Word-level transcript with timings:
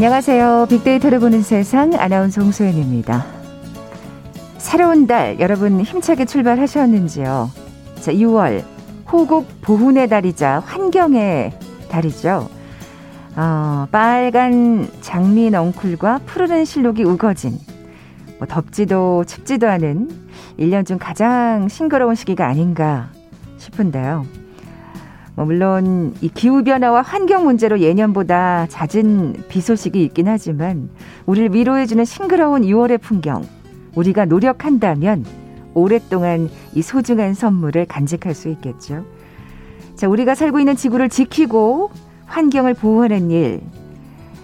안녕하세요. 0.00 0.68
빅데이터를 0.70 1.20
보는 1.20 1.42
세상 1.42 1.92
아나운서 1.92 2.40
홍소연입니다. 2.40 3.26
새로운 4.56 5.06
달 5.06 5.38
여러분 5.40 5.78
힘차게 5.82 6.24
출발하셨는지요? 6.24 7.50
자, 8.00 8.10
6월 8.10 8.64
호국 9.12 9.60
보훈의 9.60 10.08
달이자 10.08 10.60
환경의 10.60 11.52
달이죠. 11.90 12.48
어, 13.36 13.86
빨간 13.92 14.88
장미 15.02 15.50
넝쿨과 15.50 16.20
푸르른 16.24 16.64
실록이 16.64 17.04
우거진 17.04 17.58
뭐 18.38 18.48
덥지도 18.48 19.24
춥지도 19.26 19.68
않은 19.68 20.08
1년 20.58 20.86
중 20.86 20.96
가장 20.98 21.68
싱그러운 21.68 22.14
시기가 22.14 22.46
아닌가 22.46 23.10
싶은데요. 23.58 24.39
뭐 25.40 25.46
물론 25.46 26.14
이 26.20 26.28
기후 26.28 26.62
변화와 26.62 27.00
환경 27.00 27.44
문제로 27.44 27.80
예년보다 27.80 28.66
잦은 28.68 29.44
비 29.48 29.62
소식이 29.62 30.04
있긴 30.04 30.28
하지만 30.28 30.90
우리를 31.24 31.54
위로해 31.54 31.86
주는 31.86 32.04
싱그러운 32.04 32.60
6월의 32.60 33.00
풍경 33.00 33.42
우리가 33.94 34.26
노력한다면 34.26 35.24
오랫동안 35.72 36.50
이 36.74 36.82
소중한 36.82 37.32
선물을 37.32 37.86
간직할 37.86 38.34
수 38.34 38.50
있겠죠. 38.50 39.06
자, 39.94 40.08
우리가 40.08 40.34
살고 40.34 40.58
있는 40.58 40.76
지구를 40.76 41.08
지키고 41.08 41.90
환경을 42.26 42.74
보호하는 42.74 43.30
일 43.30 43.62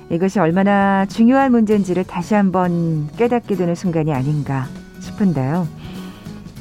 이것이 0.08 0.40
얼마나 0.40 1.04
중요한 1.04 1.50
문제인지를 1.50 2.04
다시 2.04 2.32
한번 2.32 3.08
깨닫게 3.18 3.54
되는 3.56 3.74
순간이 3.74 4.14
아닌가 4.14 4.64
싶은데요. 5.00 5.68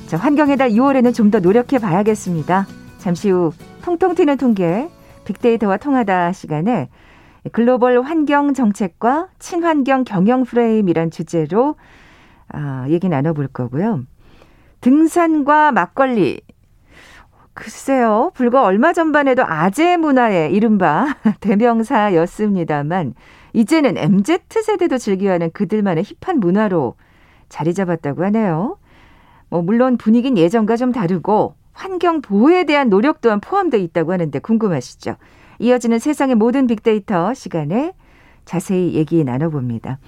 자, 0.08 0.18
환경의 0.18 0.58
달 0.58 0.72
6월에는 0.72 1.14
좀 1.14 1.32
더 1.32 1.40
노력해 1.40 1.80
봐야겠습니다. 1.80 2.68
잠시 2.98 3.30
후 3.30 3.54
통통 3.86 4.16
튀는 4.16 4.38
통계 4.38 4.90
빅데이터와 5.26 5.78
통하다 5.78 6.32
시간에 6.32 6.90
글로벌 7.52 8.02
환경 8.02 8.56
정책과 8.56 9.28
친환경 9.38 10.04
경영 10.04 10.44
프레임이란 10.44 11.12
주제로 11.12 11.76
아, 12.48 12.88
얘기 12.90 13.08
나눠볼 13.08 13.48
거고요. 13.50 14.02
등산과 14.82 15.72
막걸리. 15.72 16.42
글쎄요, 17.54 18.32
불과 18.34 18.64
얼마 18.64 18.92
전만 18.92 19.28
해도 19.28 19.44
아재 19.46 19.98
문화의 19.98 20.52
이른바 20.52 21.16
대명사였습니다만, 21.40 23.14
이제는 23.54 23.98
MZ세대도 23.98 24.98
즐겨하는 24.98 25.52
그들만의 25.52 26.04
힙한 26.22 26.40
문화로 26.40 26.96
자리 27.50 27.76
잡았다고 27.76 28.24
하네요. 28.26 28.78
뭐, 29.50 29.62
물론 29.62 29.98
분위기는 29.98 30.38
예전과 30.38 30.76
좀 30.76 30.92
다르고, 30.92 31.56
환경 31.76 32.22
보호에 32.22 32.64
대한 32.64 32.90
노력 32.90 33.22
또한 33.22 33.40
포함되어 33.42 33.80
있다고 33.80 34.14
하는데 34.14 34.40
궁금하시죠? 34.40 35.18
이어지는 35.60 36.00
세상의 36.00 36.36
모든 36.36 36.68
빅데이터 36.68 37.34
시간에 37.34 37.94
자세히 38.46 38.94
얘기 38.94 39.24
나눠봅니다. 39.24 40.00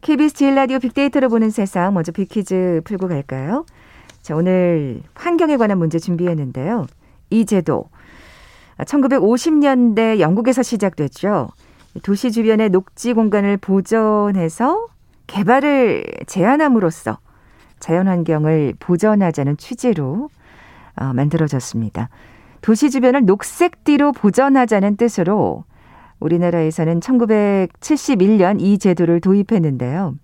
KBS 0.00 0.34
제일 0.34 0.54
라디오 0.54 0.78
빅데이터를 0.78 1.28
보는 1.28 1.50
세상 1.50 1.92
먼저 1.92 2.12
빅퀴즈 2.12 2.82
풀고 2.84 3.08
갈까요? 3.08 3.66
자, 4.22 4.36
오늘 4.36 5.02
환경에 5.14 5.56
관한 5.56 5.78
문제 5.78 5.98
준비했는데요. 5.98 6.86
이 7.30 7.44
제도 7.44 7.90
1950년대 8.78 10.20
영국에서 10.20 10.62
시작됐죠. 10.62 11.48
도시 12.02 12.30
주변의 12.30 12.70
녹지 12.70 13.12
공간을 13.12 13.56
보존해서 13.56 14.86
개발을 15.26 16.04
제한함으로써 16.26 17.18
자연 17.80 18.08
환경을 18.08 18.74
보전하자는 18.78 19.56
취지로 19.56 20.28
어, 20.96 21.12
만들어졌습니다. 21.12 22.08
도시 22.60 22.90
주변을 22.90 23.24
녹색띠로 23.24 24.12
보전하자는 24.12 24.96
뜻으로 24.96 25.64
우리나라에서는 26.20 27.00
1971년 27.00 28.60
이 28.60 28.78
제도를 28.78 29.20
도입했는데요. 29.20 30.14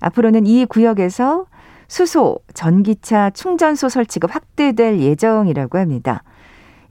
앞으로는 0.00 0.46
이 0.46 0.64
구역에서 0.66 1.46
수소, 1.88 2.40
전기차 2.54 3.30
충전소 3.30 3.88
설치가 3.88 4.28
확대될 4.30 4.98
예정이라고 5.00 5.78
합니다. 5.78 6.22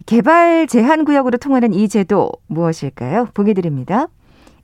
개발 0.06 0.68
제한 0.68 1.04
구역으로 1.04 1.38
통하는 1.38 1.74
이 1.74 1.90
제도 1.90 2.32
무엇일까요? 2.48 3.30
보기 3.34 3.54
드립니다. 3.56 4.08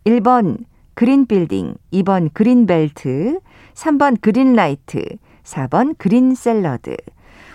1번 0.05 0.57
green 0.93 1.25
빌딩, 1.25 1.75
2번 1.91 2.29
그린벨트, 2.33 3.39
3번 3.73 4.21
green 4.21 4.53
light, 4.53 5.03
4번 5.43 5.95
green 5.97 6.35
샐러드. 6.35 6.95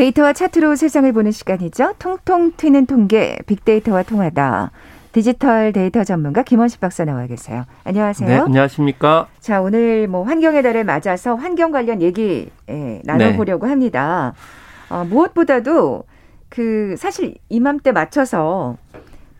데이터와 0.00 0.32
차트로 0.32 0.76
세상을 0.76 1.12
보는 1.12 1.30
시간이죠. 1.30 1.92
통통 1.98 2.52
튀는 2.56 2.86
통계, 2.86 3.36
빅데이터와 3.46 4.02
통하다. 4.02 4.70
디지털 5.12 5.74
데이터 5.74 6.04
전문가 6.04 6.42
김원식 6.42 6.80
박사 6.80 7.04
나와 7.04 7.26
계세요. 7.26 7.64
안녕하세요. 7.84 8.28
네, 8.30 8.36
안녕하십니까. 8.38 9.26
자, 9.40 9.60
오늘 9.60 10.08
뭐 10.08 10.22
환경의 10.22 10.62
달을 10.62 10.84
맞아서 10.84 11.34
환경 11.34 11.70
관련 11.70 12.00
얘기 12.00 12.48
예, 12.70 13.02
나눠보려고 13.04 13.66
네. 13.66 13.70
합니다. 13.72 14.32
어, 14.88 15.04
무엇보다도 15.06 16.04
그 16.48 16.94
사실 16.96 17.34
이맘때 17.50 17.92
맞춰서 17.92 18.78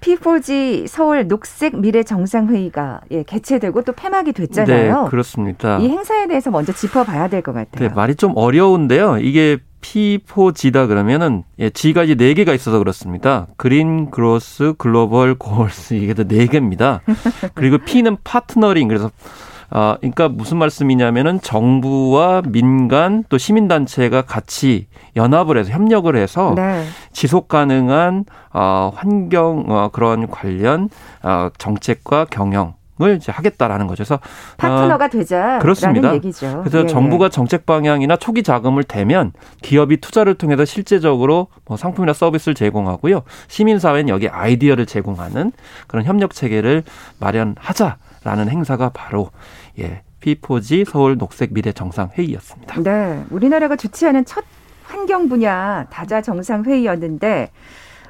P4G 0.03 0.87
서울 0.89 1.27
녹색 1.27 1.75
미래 1.81 2.03
정상회의가 2.03 3.01
예, 3.13 3.23
개최되고 3.23 3.81
또 3.85 3.93
폐막이 3.95 4.35
됐잖아요. 4.35 5.05
네, 5.05 5.09
그렇습니다. 5.09 5.79
이 5.79 5.89
행사에 5.89 6.27
대해서 6.27 6.51
먼저 6.51 6.75
짚어봐야 6.75 7.29
될 7.29 7.41
것 7.41 7.55
같아요. 7.55 7.89
네, 7.89 7.95
말이 7.95 8.15
좀 8.15 8.33
어려운데요. 8.37 9.21
이게 9.21 9.57
P4G다 9.81 10.89
그러면은 10.89 11.45
예, 11.59 11.71
G가 11.71 12.05
이제 12.05 12.15
네 12.15 12.35
개가 12.35 12.55
있어서 12.55 12.79
그렇습니다. 12.79 13.47
그린 13.57 14.11
그로스 14.11 14.75
글로벌 14.79 15.35
골스 15.35 15.95
이게 15.95 16.15
네 16.15 16.47
개입니다. 16.47 17.01
그리고 17.55 17.79
P는 17.79 18.19
파트너링 18.25 18.89
그래서 18.89 19.11
아, 19.73 19.97
그러니까 20.01 20.29
무슨 20.29 20.59
말씀이냐면은 20.59 21.41
정부와 21.41 22.43
민간 22.49 23.25
또 23.29 23.39
시민 23.39 23.69
단체가 23.69 24.23
같이 24.23 24.89
연합을 25.15 25.59
해서 25.59 25.71
협력을 25.71 26.15
해서 26.17 26.55
네. 26.57 26.85
지속 27.13 27.47
가능한 27.47 28.25
어, 28.53 28.91
환경 28.95 29.67
어, 29.69 29.89
그런 29.93 30.29
관련 30.29 30.89
어, 31.23 31.51
정책과 31.57 32.27
경영 32.31 32.75
하겠다라는 33.29 33.87
거죠. 33.87 34.05
그래서 34.05 34.21
파트너가 34.57 35.05
어, 35.07 35.09
되자라는 35.09 35.61
그렇습니다. 35.61 36.15
얘기죠. 36.15 36.61
그래서 36.63 36.83
예. 36.83 36.87
정부가 36.87 37.29
정책 37.29 37.67
방향이나 37.67 38.17
초기 38.17 38.43
자금을 38.43 38.85
대면 38.85 39.33
기업이 39.63 39.99
투자를 39.99 40.35
통해서 40.35 40.65
실제적으로 40.65 41.49
뭐 41.67 41.77
상품이나 41.77 42.13
서비스를 42.13 42.55
제공하고요. 42.55 43.23
시민 43.49 43.79
사회는 43.79 44.09
여기 44.09 44.29
아이디어를 44.29 44.87
제공하는 44.87 45.53
그런 45.87 46.05
협력 46.05 46.35
체계를 46.35 46.83
마련하자라는 47.19 48.49
행사가 48.49 48.91
바로 48.91 49.31
예. 49.79 50.03
P4G 50.21 50.85
서울 50.87 51.17
녹색 51.17 51.53
미래 51.55 51.73
정상 51.73 52.11
회의였습니다. 52.17 52.83
네. 52.83 53.25
우리나라가 53.31 53.77
주최하는 53.77 54.27
첫 54.27 54.45
환경 54.85 55.29
분야 55.29 55.87
다자 55.89 56.21
정상 56.21 56.65
회의였는데 56.65 57.51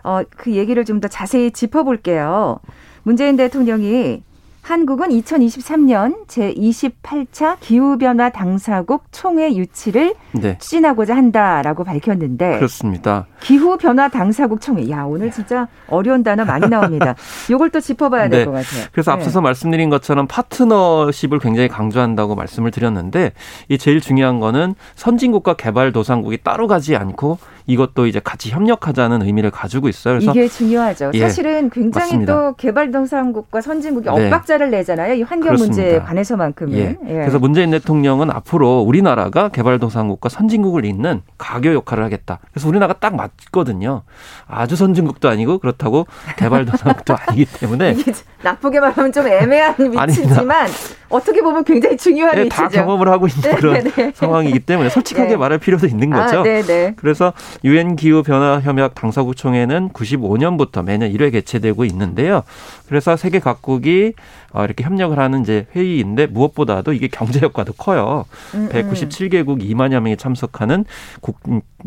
어, 0.03 0.23
그 0.37 0.53
얘기를 0.53 0.85
좀 0.85 1.01
더 1.01 1.09
자세히 1.09 1.51
짚어볼게요. 1.51 2.59
문재인 3.05 3.37
대통령이 3.37 4.23
한국은 4.63 5.09
2023년 5.09 6.27
제28차 6.27 7.57
기후변화 7.61 8.31
당사국 8.31 9.05
총회 9.11 9.55
유치를 9.55 10.15
네. 10.33 10.59
추진하고자 10.59 11.17
한다라고 11.17 11.83
밝혔는데 11.83 12.57
그렇습니다. 12.57 13.27
기후변화 13.41 14.09
당사국 14.09 14.61
총회. 14.61 14.89
야, 14.91 15.05
오늘 15.05 15.31
진짜 15.31 15.67
어려운 15.89 16.23
단어 16.23 16.45
많이 16.45 16.69
나옵니다. 16.69 17.15
이걸 17.51 17.71
또 17.71 17.81
짚어봐야 17.81 18.29
될것 18.29 18.55
네. 18.55 18.63
같아요. 18.63 18.85
그래서 18.93 19.11
네. 19.11 19.17
앞서서 19.17 19.41
말씀드린 19.41 19.91
것처럼 19.91 20.27
파트너십을 20.27 21.39
굉장히 21.41 21.69
강조한다고 21.69 22.35
말씀을 22.35 22.71
드렸는데 22.71 23.33
이 23.69 23.79
제일 23.79 24.01
중요한 24.01 24.41
거는 24.41 24.75
선진국과 24.95 25.55
개발도상국이 25.55 26.39
따로 26.45 26.69
가지 26.69 26.97
않고 26.97 27.39
이것도 27.67 28.07
이제 28.07 28.21
같이 28.21 28.51
협력하자는 28.51 29.23
의미를 29.23 29.51
가지고 29.51 29.89
있어요. 29.89 30.15
그래서 30.19 30.31
이게 30.33 30.49
중요하죠. 30.49 31.11
예, 31.15 31.21
사실은 31.21 31.71
굉장히 31.71 32.07
맞습니다. 32.07 32.33
또 32.35 32.55
개발도상국과 32.57 33.61
선진국이 33.61 34.09
네. 34.09 34.27
엇박자를 34.27 34.71
내잖아요. 34.71 35.15
이 35.15 35.23
환경 35.23 35.49
그렇습니다. 35.49 35.83
문제에 35.83 35.99
관해서만큼은. 36.01 36.79
예. 36.79 36.99
예. 37.07 37.13
그래서 37.13 37.39
문재인 37.39 37.71
대통령은 37.71 38.31
앞으로 38.31 38.81
우리나라가 38.81 39.49
개발도상국과 39.49 40.29
선진국을 40.29 40.85
잇는 40.85 41.23
가교 41.39 41.75
역할을 41.75 42.05
하겠다. 42.05 42.39
그래서 42.53 42.69
우리나라가 42.69 42.99
딱 42.99 43.15
맞거든요. 43.17 44.03
아주 44.47 44.77
선진국도 44.77 45.29
아니고 45.29 45.59
그렇다고 45.59 46.07
개발도상국도 46.37 47.15
아니기 47.27 47.47
때문에 47.59 47.97
나쁘게 48.43 48.81
말하면 48.81 49.13
좀 49.13 49.27
애매한 49.27 49.75
위치지만 49.79 50.69
어떻게 51.11 51.43
보면 51.43 51.65
굉장히 51.65 51.97
중요한 51.97 52.37
네, 52.37 52.45
위치죠. 52.45 52.63
다 52.63 52.69
경험을 52.69 53.09
하고 53.09 53.27
있는 53.27 53.43
네, 53.43 53.55
그런 53.57 53.85
네. 53.85 54.13
상황이기 54.15 54.61
때문에 54.61 54.89
솔직하게 54.89 55.31
네. 55.31 55.37
말할 55.37 55.59
필요도 55.59 55.87
있는 55.87 56.11
거죠. 56.11 56.41
아, 56.41 56.43
네, 56.43 56.63
네. 56.63 56.95
그래서 56.97 57.33
유엔 57.65 57.97
기후 57.97 58.23
변화 58.23 58.61
협약 58.61 58.95
당사국 58.95 59.37
총회는 59.37 59.91
95년부터 59.91 60.85
매년 60.85 61.13
1회 61.13 61.33
개최되고 61.33 61.85
있는데요. 61.85 62.43
그래서 62.89 63.17
세계 63.17 63.41
각국이 63.41 64.15
어, 64.53 64.65
이렇게 64.65 64.85
협력을 64.85 65.19
하는 65.19 65.43
이제 65.43 65.67
회의인데 65.75 66.27
무엇보다도 66.27 66.93
이게 66.93 67.09
경제 67.09 67.41
효과도 67.41 67.73
커요. 67.73 68.25
음, 68.55 68.69
197개국 68.73 69.49
음. 69.49 69.59
2만여 69.59 70.01
명이 70.01 70.17
참석하는 70.17 70.85
국 71.21 71.41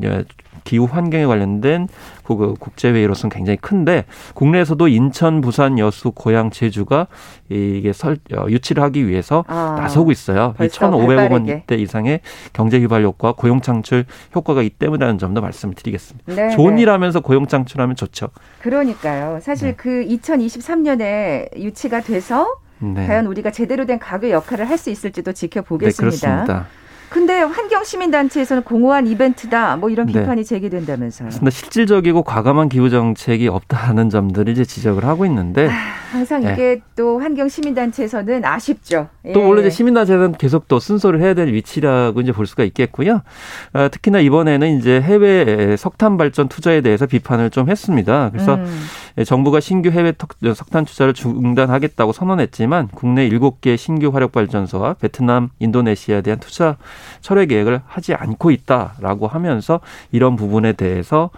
예, 0.04 0.24
기후 0.64 0.86
환경에 0.86 1.26
관련된 1.26 1.88
그 2.24 2.56
국제회의로서는 2.60 3.34
굉장히 3.34 3.58
큰데 3.58 4.06
국내에서도 4.34 4.88
인천, 4.88 5.42
부산, 5.42 5.78
여수, 5.80 6.12
고양, 6.12 6.50
제주가 6.52 7.08
이게 7.50 7.94
설, 7.94 8.18
어, 8.36 8.46
유치를 8.50 8.82
하기 8.84 9.08
위해서 9.08 9.44
아, 9.48 9.76
나서고 9.80 10.12
있어요. 10.12 10.56
이 10.60 10.64
1,500억 10.64 11.32
원대 11.32 11.76
이상의 11.76 12.22
경제 12.54 12.80
유발 12.80 13.04
효과, 13.04 13.34
고용 13.34 13.62
창출 13.62 14.06
효과가 14.36 14.62
있기 14.62 14.78
때문이라는 14.78 15.18
점도 15.18 15.42
말씀을 15.42 15.76
드리겠습니다. 15.76 16.34
네, 16.34 16.50
좋은 16.56 16.76
네. 16.76 16.84
일 16.84 16.90
하면서 16.90 17.20
고용 17.20 17.48
창출하면 17.48 17.96
좋죠. 17.96 18.30
그러니까요. 18.62 19.40
사실 19.42 19.70
네. 19.70 19.76
그 19.76 20.06
2023년에 20.08 21.58
유치가 21.58 22.02
돼서 22.02 22.48
네. 22.80 23.08
과연 23.08 23.28
우리가 23.28 23.52
제대로 23.52 23.86
된 23.86 24.00
가교 24.00 24.30
역할을 24.30 24.70
할 24.70 24.78
수 24.78 24.90
있을지도 24.90 25.32
지켜보겠습니다. 25.32 26.10
네, 26.10 26.44
그렇습니다. 26.44 26.68
근데 27.14 27.42
환경 27.42 27.84
시민 27.84 28.10
단체에서는 28.10 28.64
공허한 28.64 29.06
이벤트다 29.06 29.78
뭐 29.78 29.92
이런 29.92 30.08
네. 30.08 30.14
비판이 30.14 30.44
네. 30.44 30.50
제기된다면서요. 30.50 31.30
근데 31.30 31.52
실질적이고 31.52 32.24
과감한 32.24 32.70
기후 32.70 32.90
정책이 32.90 33.50
없다는 33.50 34.10
점들을 34.10 34.52
이제 34.52 34.66
지적을 34.66 35.06
하고 35.06 35.24
있는데 35.28 35.68
아, 35.68 35.74
항상 36.12 36.44
예. 36.44 36.54
이게 36.54 36.82
또 36.96 37.20
환경 37.20 37.48
시민 37.48 37.76
단체에서는 37.76 38.44
아쉽죠. 38.44 39.10
또 39.32 39.42
예. 39.42 39.46
원래 39.46 39.62
이제 39.62 39.70
시민 39.70 39.94
단체는 39.94 40.34
계속 40.40 40.68
또 40.68 40.80
순서를 40.80 41.22
해야 41.22 41.36
될 41.36 41.54
위치라고 41.54 42.20
이제 42.22 42.32
볼 42.32 42.48
수가 42.48 42.64
있겠고요. 42.64 43.22
아, 43.74 43.90
특히나 43.90 44.20
이번에는 44.20 44.80
이제 44.80 45.00
해외 45.00 45.78
석탄 45.78 46.18
발전 46.18 46.48
투자에 46.48 46.82
대해서 46.82 47.06
비판을 47.06 47.52
좀 47.52 47.70
했습니다. 47.70 48.32
그래서 48.32 48.56
음. 48.56 48.66
예, 49.18 49.24
정부가 49.24 49.60
신규 49.60 49.90
해외 49.90 50.14
석탄 50.56 50.86
투자를 50.86 51.14
중단하겠다고 51.14 52.14
선언했지만 52.14 52.88
국내 52.88 53.30
7개 53.30 53.78
신규 53.78 54.10
화력 54.10 54.32
발전소와 54.32 54.96
베트남, 54.96 55.50
인도네시아에 55.60 56.22
대한 56.22 56.40
투자 56.40 56.78
철회 57.22 57.46
계획을 57.46 57.82
하지 57.86 58.16
않고 58.16 58.50
있다라고 58.52 59.28
하면서 59.28 59.82
이런 60.12 60.36
부분에 60.36 60.74
대해서 60.74 61.30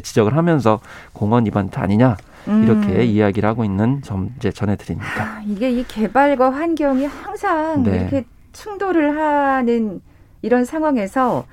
지적을 0.00 0.36
하면서 0.36 0.80
공원 1.12 1.46
이벤트 1.46 1.78
아니냐 1.78 2.16
이렇게 2.46 2.88
음. 2.88 3.00
이야기를 3.00 3.48
하고 3.48 3.64
있는 3.64 4.02
점 4.02 4.30
이제 4.36 4.52
전해드립니다. 4.52 5.24
아, 5.24 5.42
이게 5.46 5.70
이 5.70 5.84
개발과 5.86 6.50
환경이 6.50 7.06
항상 7.06 7.82
네. 7.82 7.96
이렇게 7.96 8.24
충돌을 8.52 9.18
하는 9.18 10.00
이런 10.42 10.64
상황에서 10.64 11.46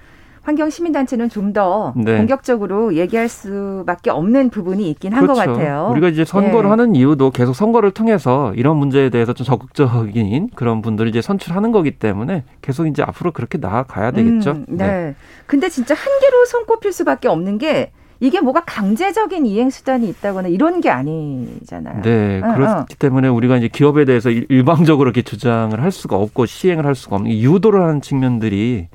환경 0.44 0.70
시민단체는 0.70 1.30
좀더 1.30 1.94
네. 1.96 2.18
공격적으로 2.18 2.96
얘기할 2.96 3.30
수밖에 3.30 4.10
없는 4.10 4.50
부분이 4.50 4.90
있긴 4.90 5.14
한것 5.14 5.36
그렇죠. 5.36 5.52
같아요. 5.54 5.90
우리가 5.92 6.10
이제 6.10 6.26
선거를 6.26 6.64
네. 6.64 6.70
하는 6.70 6.96
이유도 6.96 7.30
계속 7.30 7.54
선거를 7.54 7.92
통해서 7.92 8.52
이런 8.56 8.78
문제에 8.78 9.10
대해서 9.10 9.34
좀 9.34 9.46
적극적인 9.46 10.50
그런 10.56 10.82
분들을 10.82 11.10
이제 11.10 11.22
선출하는 11.22 11.72
거기 11.72 11.92
때문에 11.92 12.44
계속 12.62 12.88
이제 12.88 13.04
앞으로 13.04 13.32
그렇게 13.32 13.60
나아가야 13.60 14.12
되겠죠. 14.12 14.52
음, 14.52 14.66
네. 14.68 14.88
네. 14.88 15.16
근데 15.46 15.70
진짜 15.70 15.94
한 15.94 16.06
개로 16.20 16.46
손꼽힐 16.46 16.92
수밖에 16.92 17.28
없는 17.28 17.60
게 17.60 17.92
이게 18.22 18.40
뭐가 18.40 18.62
강제적인 18.66 19.48
이행 19.48 19.72
수단이 19.72 20.08
있다거나 20.08 20.48
이런 20.48 20.80
게 20.80 20.92
아니잖아요. 20.92 22.04
네, 22.04 22.40
그렇기 22.40 22.94
어. 22.94 22.98
때문에 23.00 23.28
우리가 23.28 23.58
이제 23.58 23.68
기업에 23.68 24.06
대해서 24.06 24.30
일방적으로 24.30 25.10
이렇게 25.10 25.24
주장을 25.24 25.82
할 25.82 25.92
수가 25.92 26.18
없고 26.18 26.46
시행을 26.46 26.86
할 26.86 26.94
수가 26.94 27.16
없는 27.16 27.32
유도를 27.32 27.82
하는 27.82 28.00
측면들이 28.00 28.90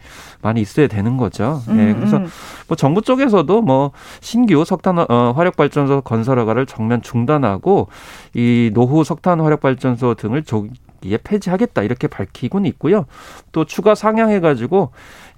많이 0.47 0.61
있어야 0.61 0.87
되는 0.87 1.17
거죠. 1.17 1.61
예, 1.69 1.73
음, 1.73 1.77
네, 1.77 1.95
그래서 1.95 2.21
뭐 2.69 2.77
정부 2.77 3.03
쪽에서도 3.03 3.63
뭐 3.63 3.91
신규 4.21 4.65
석탄 4.65 4.99
어, 4.99 5.33
화력 5.37 5.57
발전소 5.57 6.03
건설 6.03 6.39
허가를 6.39 6.67
정면 6.67 7.03
중단하고 7.03 7.89
이 8.35 8.71
노후 8.73 9.03
석탄 9.03 9.41
화력 9.41 9.61
발전소 9.61 10.15
등을 10.15 10.45
조, 10.45 10.69
예, 11.05 11.17
폐지하겠다 11.17 11.83
이렇게 11.83 12.07
밝히고는 12.07 12.69
있고요. 12.71 13.07
또 13.51 13.65
추가 13.65 13.97
상향해가지고 13.97 14.91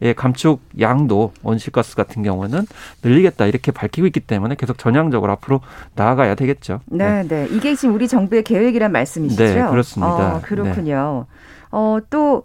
예, 0.02 0.12
감축 0.12 0.60
양도 0.78 1.32
온실가스 1.42 1.96
같은 1.96 2.22
경우는 2.22 2.66
늘리겠다 3.02 3.46
이렇게 3.46 3.72
밝히고 3.72 4.06
있기 4.08 4.20
때문에 4.20 4.56
계속 4.56 4.76
전향적으로 4.76 5.32
앞으로 5.32 5.60
나아가야 5.94 6.34
되겠죠. 6.34 6.80
네, 6.86 7.22
네. 7.22 7.46
네. 7.46 7.48
이게 7.50 7.74
지금 7.74 7.94
우리 7.94 8.06
정부의 8.06 8.44
계획이란 8.44 8.92
말씀이시죠? 8.92 9.42
네, 9.42 9.66
그렇습니다. 9.70 10.36
어, 10.36 10.40
그렇군요. 10.42 11.26
네. 11.26 11.36
어, 11.70 11.98
또 12.10 12.44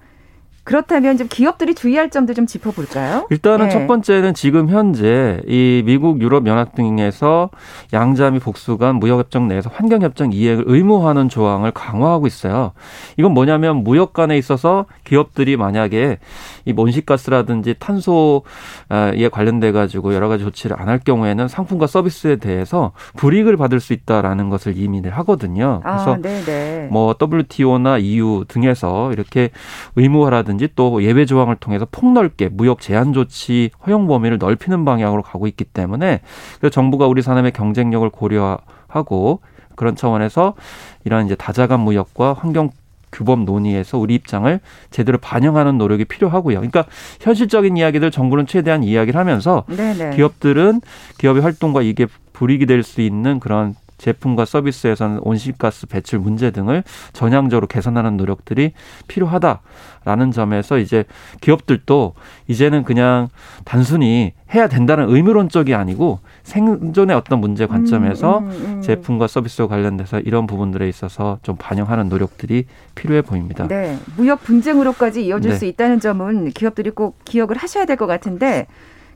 그렇다면 0.63 1.18
좀 1.18 1.27
기업들이 1.30 1.75
주의할 1.75 2.10
점도 2.10 2.33
좀 2.33 2.45
짚어볼까요? 2.45 3.27
일단은 3.30 3.65
네. 3.65 3.71
첫 3.71 3.86
번째는 3.86 4.33
지금 4.33 4.69
현재 4.69 5.42
이 5.45 5.83
미국, 5.86 6.21
유럽 6.21 6.48
연합 6.48 6.74
등에서 6.74 7.50
양자 7.92 8.31
및 8.31 8.39
복수 8.39 8.77
간 8.77 8.95
무역협정 8.95 9.48
내에서 9.50 9.69
환경협정 9.74 10.31
이행을 10.31 10.63
의무화하는 10.68 11.27
조항을 11.27 11.71
강화하고 11.71 12.27
있어요. 12.27 12.71
이건 13.18 13.33
뭐냐면 13.33 13.83
무역 13.83 14.13
간에 14.13 14.38
있어서 14.38 14.86
기업들이 15.04 15.57
만약에 15.57 16.19
이 16.65 16.74
온실가스라든지 16.75 17.75
탄소에 17.80 19.30
관련돼 19.31 19.71
가지고 19.71 20.14
여러 20.14 20.28
가지 20.30 20.44
조치를 20.44 20.80
안 20.80 20.94
할 20.94 20.99
경우에는 20.99 21.47
상품과 21.47 21.87
서비스에 21.87 22.35
대해서 22.35 22.92
불이익을 23.18 23.57
받을 23.57 23.80
수 23.80 23.94
있다라는 23.94 24.49
것을 24.49 24.78
이민을 24.78 25.11
하거든요. 25.18 25.81
그래서 25.83 26.14
아, 26.14 26.18
뭐 26.92 27.16
WTO나 27.19 27.97
EU 27.97 28.45
등에서 28.47 29.11
이렇게 29.11 29.49
의무화라든지 29.95 30.44
라든지 30.54 30.69
또 30.76 31.02
예외 31.04 31.26
조항을 31.26 31.56
통해서 31.56 31.87
폭넓게 31.92 32.49
무역 32.49 32.81
제한 32.81 33.14
조치 33.14 33.71
허용 33.85 34.07
범위를 34.07 34.37
넓히는 34.37 34.85
방향으로 34.85 35.21
가고 35.23 35.47
있기 35.47 35.64
때문에 35.64 36.21
정부가 36.71 37.07
우리 37.07 37.21
산업의 37.21 37.52
경쟁력을 37.54 38.07
고려하고 38.09 39.42
그런 39.76 39.95
차원에서 39.95 40.54
이런 41.06 41.26
이제 41.26 41.35
다자간 41.35 41.80
무역과 41.80 42.33
환경 42.33 42.69
규범 43.13 43.45
논의에서 43.45 43.97
우리 43.97 44.15
입장을 44.15 44.59
제대로 44.89 45.17
반영하는 45.17 45.77
노력이 45.77 46.03
필요하고요. 46.05 46.57
그러니까 46.57 46.85
현실적인 47.21 47.77
이야기들 47.77 48.11
정부는 48.11 48.47
최대한 48.47 48.83
이야기를 48.83 49.17
하면서 49.17 49.63
네네. 49.67 50.15
기업들은 50.17 50.81
기업의 51.17 51.41
활동과 51.41 51.81
이게 51.83 52.07
불이익이 52.33 52.65
될 52.65 52.83
수 52.83 52.99
있는 52.99 53.39
그런 53.39 53.75
제품과 53.97 54.43
서비스에서는 54.43 55.19
온실가스 55.21 55.87
배출 55.87 56.19
문제 56.19 56.51
등을 56.51 56.83
전향적으로 57.13 57.67
개선하는 57.67 58.17
노력들이 58.17 58.73
필요하다라는 59.07 60.31
점에서 60.33 60.77
이제 60.77 61.05
기업들도 61.39 62.13
이제는 62.49 62.83
그냥 62.83 63.29
단순히 63.63 64.33
해야 64.53 64.67
된다는 64.67 65.09
의무론적이 65.09 65.73
아니고 65.75 66.19
생존의 66.44 67.16
어떤 67.16 67.40
문제 67.40 67.66
관점에서 67.66 68.40
음, 68.40 68.50
음, 68.50 68.66
음. 68.66 68.81
제품과 68.81 69.28
서비스와 69.28 69.68
관련돼서 69.68 70.19
이런 70.19 70.45
부분들에 70.45 70.88
있어서 70.90 71.40
좀 71.42 71.56
반영하는 71.57 72.09
노력들이 72.09 72.66
필요해 72.95 73.21
보입니다. 73.21 73.68
네. 73.68 73.97
무역 74.18 74.44
분쟁으로까지 74.44 75.26
이어질 75.26 75.52
네. 75.52 75.57
수 75.57 75.66
있다는 75.66 76.00
점은 76.00 76.52
기업들이 76.52 76.90
꼭 76.92 77.18
기억을 77.26 77.57
하셔야 77.57 77.85
될 77.85 77.94
것 77.95 78.07
같은데 78.07 78.68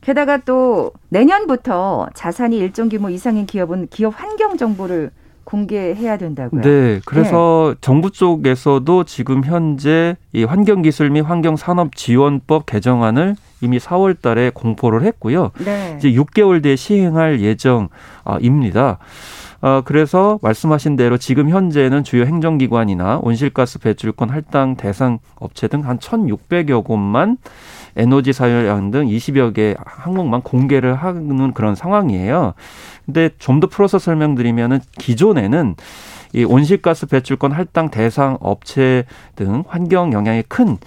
게다가 0.02 0.38
또 0.38 0.92
내년부터 1.10 2.08
자산이 2.14 2.58
일정 2.58 2.90
규모 2.90 3.10
이상인 3.10 3.46
기업은 3.46 3.88
기업 3.90 4.14
환경 4.16 4.56
정보를 4.56 5.12
공개해야 5.48 6.18
된다고요. 6.18 6.62
네, 6.62 7.00
그래서 7.06 7.72
네. 7.74 7.78
정부 7.80 8.12
쪽에서도 8.12 9.06
지금 9.06 9.46
현재 9.46 10.18
이 10.34 10.44
환경기술 10.44 11.10
및 11.10 11.22
환경산업지원법 11.22 12.66
개정안을 12.66 13.38
이미 13.62 13.80
4월 13.80 14.22
달에 14.22 14.52
공포를 14.54 15.04
했고요. 15.04 15.52
네. 15.64 15.96
이제 15.98 16.12
6개월 16.12 16.62
뒤에 16.62 16.76
시행할 16.76 17.40
예정입니다. 17.40 18.98
어, 19.62 19.82
그래서 19.84 20.38
말씀하신 20.44 20.98
대로 20.98 21.18
지금 21.18 21.50
현재는 21.50 22.04
주요 22.04 22.26
행정기관이나 22.26 23.20
온실가스 23.24 23.80
배출권 23.80 24.30
할당 24.30 24.76
대상 24.76 25.18
업체 25.36 25.68
등 25.68 25.82
한 25.88 25.98
1,600여 25.98 26.84
곳만 26.84 27.38
에너지 27.98 28.32
사용 28.32 28.92
등 28.92 29.08
20여 29.08 29.54
개 29.54 29.76
항목만 29.86 30.42
공개를 30.42 30.96
하는 30.96 31.54
그런 31.54 31.76
상황이에요. 31.76 32.54
근데 33.06 33.30
좀 33.40 33.60
더 33.60 33.68
풀어서 33.68 33.98
설명드리면은 34.00 34.80
기존에는 35.00 35.76
이 36.34 36.44
온실가스 36.44 37.08
배출권 37.08 37.52
할당 37.52 37.90
대상 37.90 38.38
업체 38.40 39.06
등 39.36 39.64
환경 39.68 40.14
영향이 40.14 40.44
큰 40.48 40.78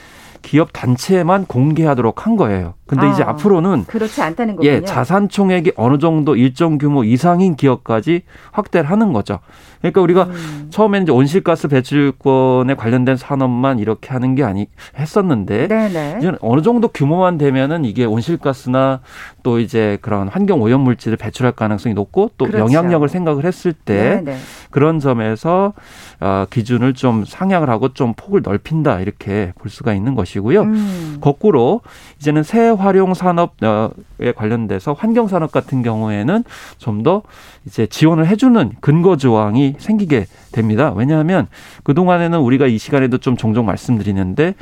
기업 0.43 0.73
단체만 0.73 1.47
공개하도록 1.47 2.27
한 2.27 2.37
거예요. 2.37 2.75
근데 2.87 3.07
아, 3.07 3.13
이제 3.13 3.23
앞으로는 3.23 3.85
그렇지 3.85 4.21
않다는 4.21 4.57
거군요. 4.57 4.69
예, 4.69 4.83
자산 4.83 5.29
총액이 5.29 5.75
어느 5.77 5.99
정도 5.99 6.35
일정 6.35 6.77
규모 6.77 7.05
이상인 7.05 7.55
기업까지 7.55 8.23
확대를 8.51 8.91
하는 8.91 9.13
거죠. 9.13 9.39
그러니까 9.81 10.01
우리가 10.01 10.25
음. 10.25 10.67
처음에는 10.71 11.05
이제 11.05 11.13
온실가스 11.13 11.69
배출권에 11.69 12.75
관련된 12.75 13.17
산업만 13.17 13.79
이렇게 13.79 14.11
하는 14.11 14.35
게 14.35 14.43
아니 14.43 14.67
했었는데 14.99 15.69
네네. 15.69 16.17
이제 16.19 16.33
어느 16.41 16.63
정도 16.63 16.89
규모만 16.89 17.39
되면은 17.39 17.85
이게 17.85 18.05
온실가스나 18.05 19.01
또 19.43 19.59
이제 19.59 19.99
그런 20.03 20.29
환경 20.29 20.61
오염 20.61 20.83
물질을 20.83 21.17
배출할 21.17 21.53
가능성이 21.53 21.95
높고 21.95 22.33
또 22.37 22.47
그렇죠. 22.47 22.65
영향력을 22.65 23.09
생각을 23.09 23.45
했을 23.45 23.73
때 23.73 24.23
네네. 24.25 24.37
그런 24.71 24.99
점에서 24.99 25.73
어, 26.21 26.45
기준을 26.51 26.95
좀 26.95 27.25
상향을 27.25 27.71
하고 27.71 27.95
좀 27.95 28.15
폭을 28.15 28.43
넓힌다 28.45 29.01
이렇게 29.01 29.53
볼 29.59 29.71
수가 29.71 29.95
있는 29.95 30.15
것이 30.15 30.30
고요. 30.39 30.63
음. 30.63 31.19
거꾸로 31.21 31.81
이제는 32.21 32.43
새 32.43 32.69
활용 32.69 33.15
산업에 33.15 34.33
관련돼서 34.37 34.93
환경 34.93 35.27
산업 35.27 35.51
같은 35.51 35.83
경우에는 35.83 36.45
좀 36.79 37.01
더 37.03 37.23
이제 37.67 37.87
지원을 37.87 38.27
해주는 38.27 38.73
근거 38.81 39.17
조항이 39.17 39.75
생기게 39.79 40.27
됩니다. 40.53 40.93
왜냐하면 40.95 41.47
그 41.83 41.95
동안에는 41.95 42.39
우리가 42.39 42.67
이 42.67 42.79
시간에도 42.79 43.19
좀 43.19 43.37
종종 43.37 43.67
말씀드리는데 43.67 44.55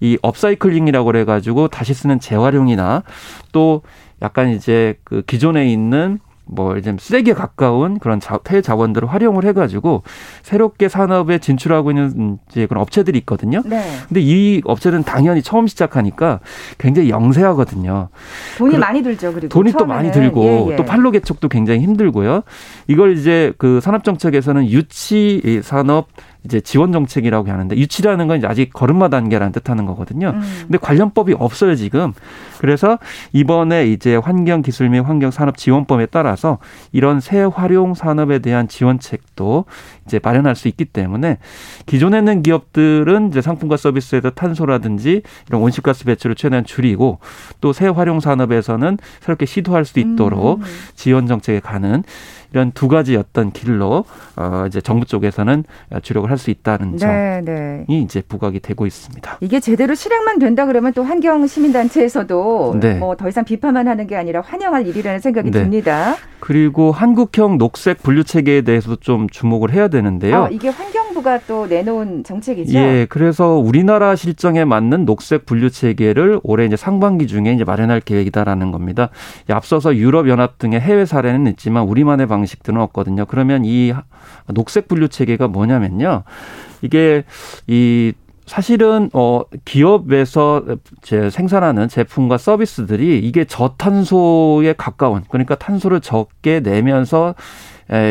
이 0.00 0.18
업사이클링이라고 0.22 1.06
그래가지고 1.06 1.68
다시 1.68 1.94
쓰는 1.94 2.20
재활용이나 2.20 3.02
또 3.52 3.82
약간 4.22 4.50
이제 4.50 4.98
그 5.04 5.22
기존에 5.22 5.70
있는 5.70 6.18
뭐 6.48 6.76
이제 6.76 6.94
쓰레기에 6.98 7.34
가까운 7.34 7.98
그런 7.98 8.20
자, 8.20 8.38
폐 8.38 8.60
자원들을 8.60 9.08
활용을 9.08 9.44
해가지고 9.44 10.02
새롭게 10.42 10.88
산업에 10.88 11.38
진출하고 11.38 11.90
있는 11.90 12.38
이제 12.50 12.66
그런 12.66 12.82
업체들이 12.82 13.18
있거든요. 13.18 13.62
네. 13.64 13.82
근데 14.08 14.20
이 14.20 14.60
업체는 14.64 15.04
당연히 15.04 15.42
처음 15.42 15.66
시작하니까 15.66 16.40
굉장히 16.78 17.10
영세하거든요. 17.10 18.08
돈이 18.56 18.74
그, 18.74 18.80
많이 18.80 19.02
들죠. 19.02 19.32
그리고 19.32 19.48
돈이 19.48 19.72
처음에는. 19.72 19.78
또 19.78 19.86
많이 19.86 20.12
들고 20.12 20.42
예, 20.42 20.72
예. 20.72 20.76
또 20.76 20.84
판로 20.84 21.10
개척도 21.10 21.48
굉장히 21.48 21.80
힘들고요. 21.80 22.42
이걸 22.88 23.16
이제 23.16 23.52
그 23.58 23.80
산업 23.80 24.04
정책에서는 24.04 24.68
유치 24.70 25.60
산업 25.62 26.08
이제 26.48 26.60
지원 26.60 26.92
정책이라고 26.92 27.50
하는데 27.50 27.76
유치라는 27.76 28.26
건 28.26 28.44
아직 28.44 28.72
걸음마 28.72 29.08
단계라는 29.08 29.52
뜻하는 29.52 29.86
거거든요. 29.86 30.32
음. 30.34 30.42
근데 30.62 30.78
관련법이 30.78 31.34
없어요 31.38 31.74
지금. 31.76 32.12
그래서 32.58 32.98
이번에 33.32 33.86
이제 33.86 34.16
환경 34.16 34.62
기술 34.62 34.88
및 34.88 35.00
환경 35.00 35.30
산업 35.30 35.56
지원법에 35.56 36.06
따라서 36.06 36.58
이런 36.92 37.20
새 37.20 37.42
활용 37.42 37.94
산업에 37.94 38.40
대한 38.40 38.66
지원책도 38.66 39.64
이제 40.06 40.18
마련할 40.22 40.56
수 40.56 40.68
있기 40.68 40.86
때문에 40.86 41.38
기존에 41.86 42.18
있는 42.18 42.42
기업들은 42.42 43.28
이제 43.28 43.40
상품과 43.40 43.76
서비스에서 43.76 44.30
탄소라든지 44.30 45.22
이런 45.48 45.62
온실가스 45.62 46.04
배출을 46.04 46.34
최대한 46.34 46.64
줄이고 46.64 47.18
또 47.60 47.72
새 47.78 47.86
활용 47.86 48.18
산업에서는 48.18 48.98
새롭게 49.20 49.46
시도할 49.46 49.84
수 49.84 50.00
있도록 50.00 50.58
음. 50.58 50.64
지원 50.96 51.28
정책에 51.28 51.60
가는 51.60 52.02
이런 52.52 52.72
두 52.72 52.88
가지 52.88 53.16
어떤 53.16 53.52
길로 53.52 54.04
어 54.36 54.64
이제 54.66 54.80
정부 54.80 55.04
쪽에서는 55.06 55.64
주력을 56.02 56.30
할 56.30 56.38
수 56.38 56.50
있다는 56.50 56.92
네, 56.92 56.98
점이 56.98 57.44
네. 57.44 57.84
이제 57.88 58.22
부각이 58.22 58.60
되고 58.60 58.86
있습니다. 58.86 59.38
이게 59.40 59.58
제대로 59.60 59.94
실행만 59.94 60.38
된다 60.38 60.66
그러면 60.66 60.92
또 60.92 61.02
환경 61.02 61.46
시민단체에서도 61.46 62.76
네. 62.80 62.94
뭐더 62.94 63.28
이상 63.28 63.44
비판만 63.44 63.88
하는 63.88 64.06
게 64.06 64.16
아니라 64.16 64.40
환영할 64.40 64.86
일이라는 64.86 65.20
생각이 65.20 65.50
네. 65.50 65.60
듭니다. 65.60 66.14
그리고 66.40 66.92
한국형 66.92 67.58
녹색 67.58 68.02
분류 68.02 68.22
체계에 68.22 68.62
대해서도 68.62 68.96
좀 68.96 69.28
주목을 69.28 69.72
해야 69.72 69.88
되는데요. 69.88 70.44
아, 70.44 70.48
이게 70.50 70.68
환경 70.68 70.97
부가 71.18 71.40
또 71.48 71.66
내놓은 71.66 72.22
정책이죠. 72.22 72.78
예, 72.78 73.06
그래서 73.08 73.56
우리나라 73.56 74.14
실정에 74.14 74.64
맞는 74.64 75.04
녹색 75.04 75.46
분류 75.46 75.68
체계를 75.68 76.38
올해 76.44 76.64
이제 76.64 76.76
상반기 76.76 77.26
중에 77.26 77.52
이제 77.52 77.64
마련할 77.64 78.00
계획이다라는 78.00 78.70
겁니다. 78.70 79.10
앞서서 79.50 79.96
유럽 79.96 80.28
연합 80.28 80.58
등의 80.58 80.80
해외 80.80 81.04
사례는 81.04 81.48
있지만 81.52 81.84
우리만의 81.84 82.28
방식들은 82.28 82.80
없거든요. 82.82 83.26
그러면 83.26 83.64
이 83.64 83.92
녹색 84.54 84.86
분류 84.86 85.08
체계가 85.08 85.48
뭐냐면요. 85.48 86.22
이게 86.82 87.24
이 87.66 88.12
사실은 88.46 89.10
어 89.12 89.42
기업에서 89.64 90.64
제 91.02 91.30
생산하는 91.30 91.88
제품과 91.88 92.38
서비스들이 92.38 93.18
이게 93.18 93.44
저탄소에 93.44 94.72
가까운 94.72 95.22
그러니까 95.28 95.54
탄소를 95.56 96.00
적게 96.00 96.60
내면서 96.60 97.30
에, 97.30 97.34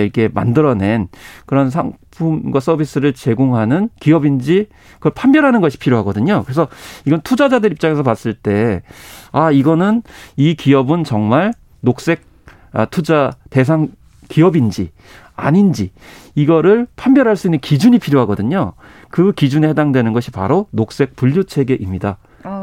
이게 0.06 0.28
만들어낸 0.34 1.08
그런 1.46 1.70
상품과 1.70 2.60
서비스를 2.60 3.14
제공하는 3.14 3.90
기업인지 4.00 4.68
그걸 4.96 5.12
판별하는 5.14 5.62
것이 5.62 5.78
필요하거든요. 5.78 6.44
그래서 6.44 6.68
이건 7.06 7.22
투자자들 7.22 7.72
입장에서 7.72 8.04
봤을 8.04 8.34
때 8.34 8.82
아 9.32 9.52
이거는 9.52 10.04
이 10.36 10.56
기업은 10.56 11.04
정말 11.04 11.54
녹색 11.82 12.22
아, 12.74 12.86
투자 12.86 13.32
대상 13.50 13.90
기업인지 14.30 14.92
아닌지 15.36 15.92
이거를 16.36 16.88
판별할 16.96 17.36
수 17.36 17.48
있는 17.48 17.60
기준이 17.60 18.00
필요하거든요. 18.00 18.74
그 19.10 19.32
기준에 19.32 19.70
해당되는 19.70 20.12
것이 20.14 20.32
바로 20.32 20.68
녹색 20.72 21.16
분류 21.16 21.44
체계입니다. 21.44 22.18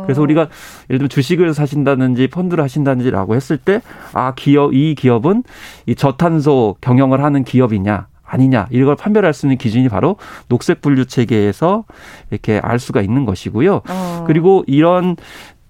그래서 0.04 0.20
어. 0.20 0.24
우리가 0.24 0.42
예를 0.90 0.98
들면 0.98 1.08
주식을 1.08 1.54
사신다든지 1.54 2.28
펀드를 2.28 2.62
하신다든지라고 2.64 3.34
했을 3.34 3.56
때 3.56 3.80
아 4.12 4.32
기업 4.34 4.74
이 4.74 4.94
기업은 4.94 5.42
이 5.86 5.94
저탄소 5.94 6.76
경영을 6.80 7.22
하는 7.22 7.44
기업이냐 7.44 8.06
아니냐 8.24 8.66
이걸 8.70 8.96
판별할 8.96 9.32
수 9.32 9.46
있는 9.46 9.58
기준이 9.58 9.88
바로 9.88 10.16
녹색 10.48 10.80
분류 10.80 11.06
체계에서 11.06 11.84
이렇게 12.30 12.58
알 12.62 12.78
수가 12.78 13.02
있는 13.02 13.24
것이고요. 13.24 13.82
어. 13.88 14.24
그리고 14.26 14.64
이런 14.66 15.16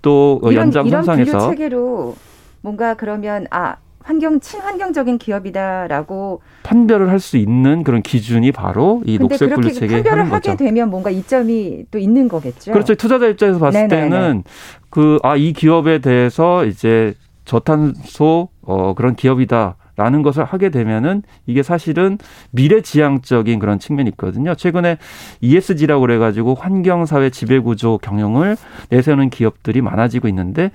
또 0.03 0.41
연장 0.53 0.89
선상에서 0.89 1.31
이런 1.31 1.39
분류 1.41 1.55
체계로 1.57 2.17
뭔가 2.61 2.95
그러면 2.95 3.47
아 3.51 3.77
환경 4.05 4.39
친환경적인 4.39 5.17
기업이다라고 5.19 6.43
판별을 6.63 7.11
할 7.11 7.19
수 7.19 7.39
있는 7.39 7.83
그런 7.85 8.03
기준이 8.03 8.53
바로 8.53 9.03
이 9.07 9.19
녹색 9.19 9.49
분류 9.55 9.73
체계 9.73 10.03
판별을 10.03 10.31
하게 10.31 10.57
되면 10.57 10.91
뭔가 10.91 11.09
이점이 11.11 11.87
또 11.91 11.99
있는 11.99 12.29
거겠죠. 12.29 12.73
그렇죠. 12.73 12.95
투자자 12.95 13.27
입장에서 13.29 13.59
봤을 13.59 13.89
네네네. 13.89 14.11
때는 14.11 14.45
그 14.91 15.19
아 15.23 15.37
이 15.37 15.53
기업에 15.55 15.99
대해서 16.01 16.65
이제 16.67 17.15
저탄소 17.47 18.49
어 18.63 18.95
그런 18.95 19.17
기업이다. 19.17 19.77
라는 19.97 20.23
것을 20.23 20.45
하게 20.45 20.71
되면은 20.71 21.23
이게 21.47 21.63
사실은 21.63 22.19
미래지향적인 22.51 23.59
그런 23.59 23.79
측면이 23.79 24.11
있거든요. 24.11 24.55
최근에 24.55 24.99
ESG라고 25.41 26.01
그래가지고 26.01 26.55
환경사회 26.55 27.31
지배구조 27.31 27.99
경영을 27.99 28.57
내세우는 28.91 29.31
기업들이 29.31 29.81
많아지고 29.81 30.29
있는데 30.29 30.71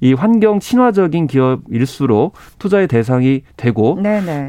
이 0.00 0.12
환경 0.12 0.60
친화적인 0.60 1.26
기업일수록 1.26 2.34
투자의 2.58 2.88
대상이 2.88 3.42
되고 3.56 3.98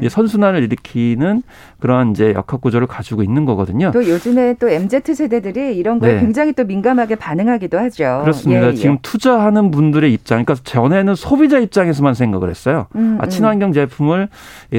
이제 0.00 0.08
선순환을 0.08 0.62
일으키는 0.64 1.42
그런 1.78 2.10
이제 2.10 2.32
역학 2.34 2.60
구조를 2.60 2.86
가지고 2.86 3.22
있는 3.22 3.44
거거든요. 3.44 3.90
또 3.92 4.06
요즘에 4.06 4.54
또 4.54 4.68
MZ 4.68 5.14
세대들이 5.14 5.76
이런 5.76 5.98
거에 5.98 6.14
네. 6.14 6.20
굉장히 6.20 6.52
또 6.52 6.64
민감하게 6.64 7.14
반응하기도 7.16 7.78
하죠. 7.78 8.20
그렇습니다. 8.22 8.66
예, 8.66 8.68
예. 8.68 8.74
지금 8.74 8.98
투자하는 9.02 9.70
분들의 9.70 10.12
입장, 10.12 10.44
그러니까 10.44 10.62
전에는 10.64 11.14
소비자 11.14 11.58
입장에서만 11.58 12.14
생각을 12.14 12.50
했어요. 12.50 12.86
음, 12.96 13.18
아, 13.20 13.26
친환경 13.26 13.72
제품을 13.72 14.15
제품을 14.16 14.28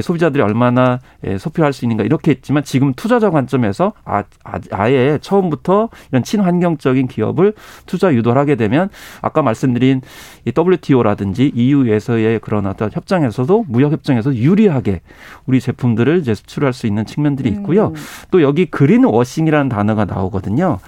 소비자들이 0.02 0.42
얼마나 0.42 0.98
예, 1.24 1.38
소비할 1.38 1.72
수 1.72 1.84
있는가 1.84 2.04
이렇게 2.04 2.32
했지만 2.32 2.64
지금 2.64 2.92
투자자 2.94 3.30
관점에서 3.30 3.92
아, 4.04 4.24
아, 4.44 4.58
아예 4.72 5.18
처음부터 5.20 5.88
이런 6.10 6.22
친환경적인 6.22 7.06
기업을 7.06 7.54
투자 7.86 8.12
유도를 8.12 8.40
하게 8.40 8.56
되면 8.56 8.88
아까 9.22 9.42
말씀드린 9.42 10.02
이 10.44 10.52
WTO라든지 10.56 11.52
EU에서의 11.54 12.40
그런 12.40 12.66
어떤 12.66 12.90
협정에서도 12.92 13.64
무역 13.68 13.92
협정에서 13.92 14.34
유리하게 14.34 15.00
우리 15.46 15.60
제품들을 15.60 16.18
이제 16.18 16.34
수출할 16.34 16.72
수 16.72 16.86
있는 16.86 17.06
측면들이 17.06 17.48
있고요. 17.50 17.88
음. 17.88 17.94
또 18.30 18.42
여기 18.42 18.66
그린 18.66 19.04
워싱이라는 19.04 19.68
단어가 19.68 20.04
나오거든요. 20.04 20.78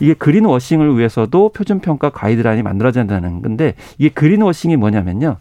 이게 0.00 0.14
그린 0.14 0.44
워싱을 0.46 0.98
위해서도 0.98 1.50
표준 1.50 1.80
평가 1.80 2.10
가이드라인이 2.10 2.62
만들어진다는 2.62 3.42
건데 3.42 3.74
이게 3.98 4.08
그린 4.08 4.42
워싱이 4.42 4.76
뭐냐면요. 4.76 5.36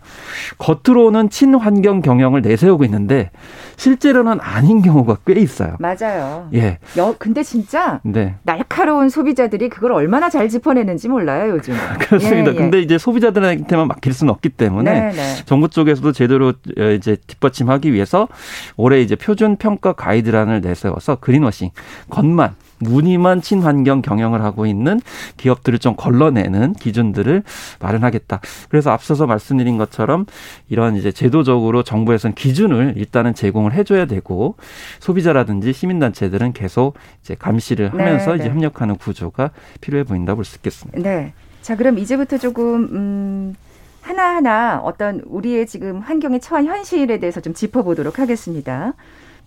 겉으로는 0.57 1.29
친환경 1.29 2.01
경영을 2.01 2.41
내 2.41 2.49
내세우고 2.59 2.83
있는데 2.85 3.31
실제로는 3.77 4.39
아닌 4.41 4.81
경우가 4.81 5.19
꽤 5.25 5.39
있어요. 5.39 5.75
맞아요. 5.79 6.49
예. 6.53 6.79
여, 6.97 7.15
근데 7.17 7.43
진짜 7.43 8.01
네. 8.03 8.35
날카로운 8.43 9.09
소비자들이 9.09 9.69
그걸 9.69 9.93
얼마나 9.93 10.29
잘 10.29 10.49
짚어내는지 10.49 11.07
몰라요 11.07 11.53
요즘. 11.53 11.75
그렇습니다. 11.99 12.51
예, 12.51 12.55
예. 12.55 12.57
근데 12.57 12.81
이제 12.81 12.97
소비자들한테만 12.97 13.87
맡길 13.87 14.13
수는 14.13 14.31
없기 14.31 14.49
때문에 14.49 14.91
네, 14.91 15.11
네. 15.11 15.35
정부 15.45 15.69
쪽에서도 15.69 16.11
제대로 16.11 16.49
어, 16.49 16.83
이제 16.91 17.17
뒷받침하기 17.27 17.93
위해서 17.93 18.27
올해 18.75 19.01
이제 19.01 19.15
표준 19.15 19.55
평가 19.55 19.93
가이드란을 19.93 20.61
내세워서 20.61 21.17
그린워싱 21.17 21.71
겉만 22.09 22.55
무늬만 22.79 23.41
친환경 23.41 24.01
경영을 24.01 24.43
하고 24.43 24.65
있는 24.65 24.99
기업들을 25.37 25.79
좀 25.79 25.95
걸러내는 25.95 26.73
기준들을 26.73 27.43
마련하겠다. 27.79 28.41
그래서 28.69 28.91
앞서서 28.91 29.27
말씀드린 29.27 29.77
것처럼 29.77 30.25
이런 30.69 30.95
이제 30.95 31.11
제도적으로 31.11 31.83
정부에서는 31.83 32.35
기준을 32.35 32.95
일단은 32.97 33.33
제공을 33.33 33.73
해줘야 33.73 34.05
되고 34.05 34.55
소비자라든지 34.99 35.73
시민단체들은 35.73 36.53
계속 36.53 36.95
이제 37.21 37.35
감시를 37.35 37.91
네, 37.93 38.03
하면서 38.03 38.31
네, 38.31 38.39
이제 38.39 38.49
협력하는 38.49 38.97
구조가 38.97 39.51
필요해 39.81 40.03
보인다 40.03 40.35
볼 40.35 40.43
수 40.43 40.55
있겠습니다. 40.57 40.99
네. 40.99 41.33
자, 41.61 41.75
그럼 41.75 41.99
이제부터 41.99 42.37
조금 42.37 42.83
음 42.91 43.55
하나하나 44.01 44.79
어떤 44.83 45.21
우리의 45.25 45.67
지금 45.67 45.99
환경에 45.99 46.39
처한 46.39 46.65
현실에 46.65 47.19
대해서 47.19 47.41
좀 47.41 47.53
짚어보도록 47.53 48.17
하겠습니다. 48.19 48.93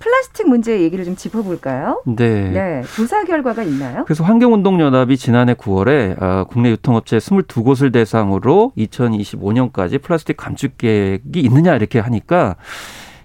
플라스틱 0.02 0.49
문제 0.49 0.80
얘기를 0.80 1.04
좀 1.04 1.14
짚어볼까요? 1.14 2.02
네. 2.06 2.50
네. 2.50 2.82
조사 2.97 3.23
결과가 3.23 3.62
있나요? 3.62 4.04
그래서 4.04 4.25
환경운동연합이 4.25 5.16
지난해 5.16 5.54
9월에 5.54 6.21
어, 6.21 6.44
국내 6.50 6.71
유통업체 6.71 7.18
22곳을 7.18 7.92
대상으로 7.92 8.73
2025년까지 8.76 10.02
플라스틱 10.02 10.37
감축 10.37 10.76
계획이 10.78 11.40
있느냐 11.40 11.76
이렇게 11.76 12.00
하니까 12.00 12.56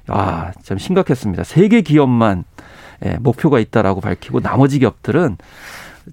아, 0.08 0.52
참 0.64 0.78
심각했습니다. 0.78 1.44
세 1.44 1.68
개 1.68 1.82
기업만 1.82 2.44
예, 3.06 3.18
목표가 3.20 3.60
있다라고 3.60 4.00
밝히고 4.02 4.40
나머지 4.40 4.80
기업들은 4.80 5.38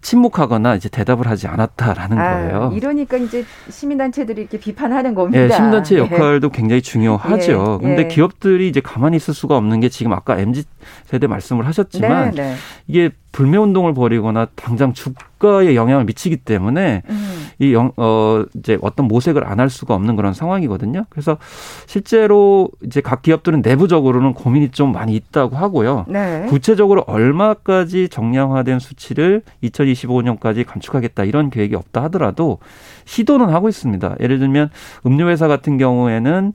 침묵하거나 0.02 0.74
이제 0.74 0.88
대답을 0.88 1.26
하지 1.28 1.46
않았다라는 1.46 2.18
아, 2.18 2.34
거예요. 2.34 2.72
이러니까 2.74 3.16
이제 3.16 3.44
시민단체들이 3.68 4.42
이렇게 4.42 4.58
비판하는 4.58 5.14
겁니다. 5.14 5.44
예, 5.44 5.48
시민단체 5.48 5.96
예. 5.96 6.00
역할도 6.00 6.50
예. 6.52 6.56
굉장히 6.56 6.82
중요하죠. 6.82 7.80
예, 7.82 7.86
근데 7.86 8.02
예. 8.02 8.08
기업들이 8.08 8.68
이제 8.68 8.80
가만히 8.80 9.16
있을 9.16 9.34
수가 9.34 9.56
없는 9.56 9.80
게 9.80 9.88
지금 9.88 10.12
아까 10.12 10.38
MZ 10.38 10.64
세대 11.06 11.26
말씀을 11.26 11.66
하셨지만 11.66 12.32
네, 12.32 12.42
네. 12.42 12.54
이게 12.86 13.10
불매 13.34 13.58
운동을 13.58 13.94
벌이거나 13.94 14.46
당장 14.54 14.92
주가에 14.92 15.74
영향을 15.74 16.04
미치기 16.04 16.36
때문에 16.36 17.02
음. 17.10 17.46
이 17.58 17.72
영, 17.74 17.90
어, 17.96 18.44
이제 18.54 18.78
어떤 18.80 19.08
모색을 19.08 19.44
안 19.44 19.58
할 19.58 19.70
수가 19.70 19.94
없는 19.94 20.14
그런 20.14 20.34
상황이거든요. 20.34 21.06
그래서 21.08 21.36
실제로 21.86 22.68
이제 22.84 23.00
각 23.00 23.22
기업들은 23.22 23.62
내부적으로는 23.62 24.34
고민이 24.34 24.70
좀 24.70 24.92
많이 24.92 25.16
있다고 25.16 25.56
하고요. 25.56 26.04
네. 26.08 26.46
구체적으로 26.48 27.02
얼마까지 27.06 28.08
정량화된 28.08 28.78
수치를 28.78 29.42
2025년까지 29.64 30.64
감축하겠다 30.64 31.24
이런 31.24 31.50
계획이 31.50 31.74
없다 31.74 32.04
하더라도 32.04 32.58
시도는 33.04 33.48
하고 33.50 33.68
있습니다. 33.68 34.16
예를 34.20 34.38
들면 34.38 34.70
음료회사 35.06 35.48
같은 35.48 35.76
경우에는 35.78 36.52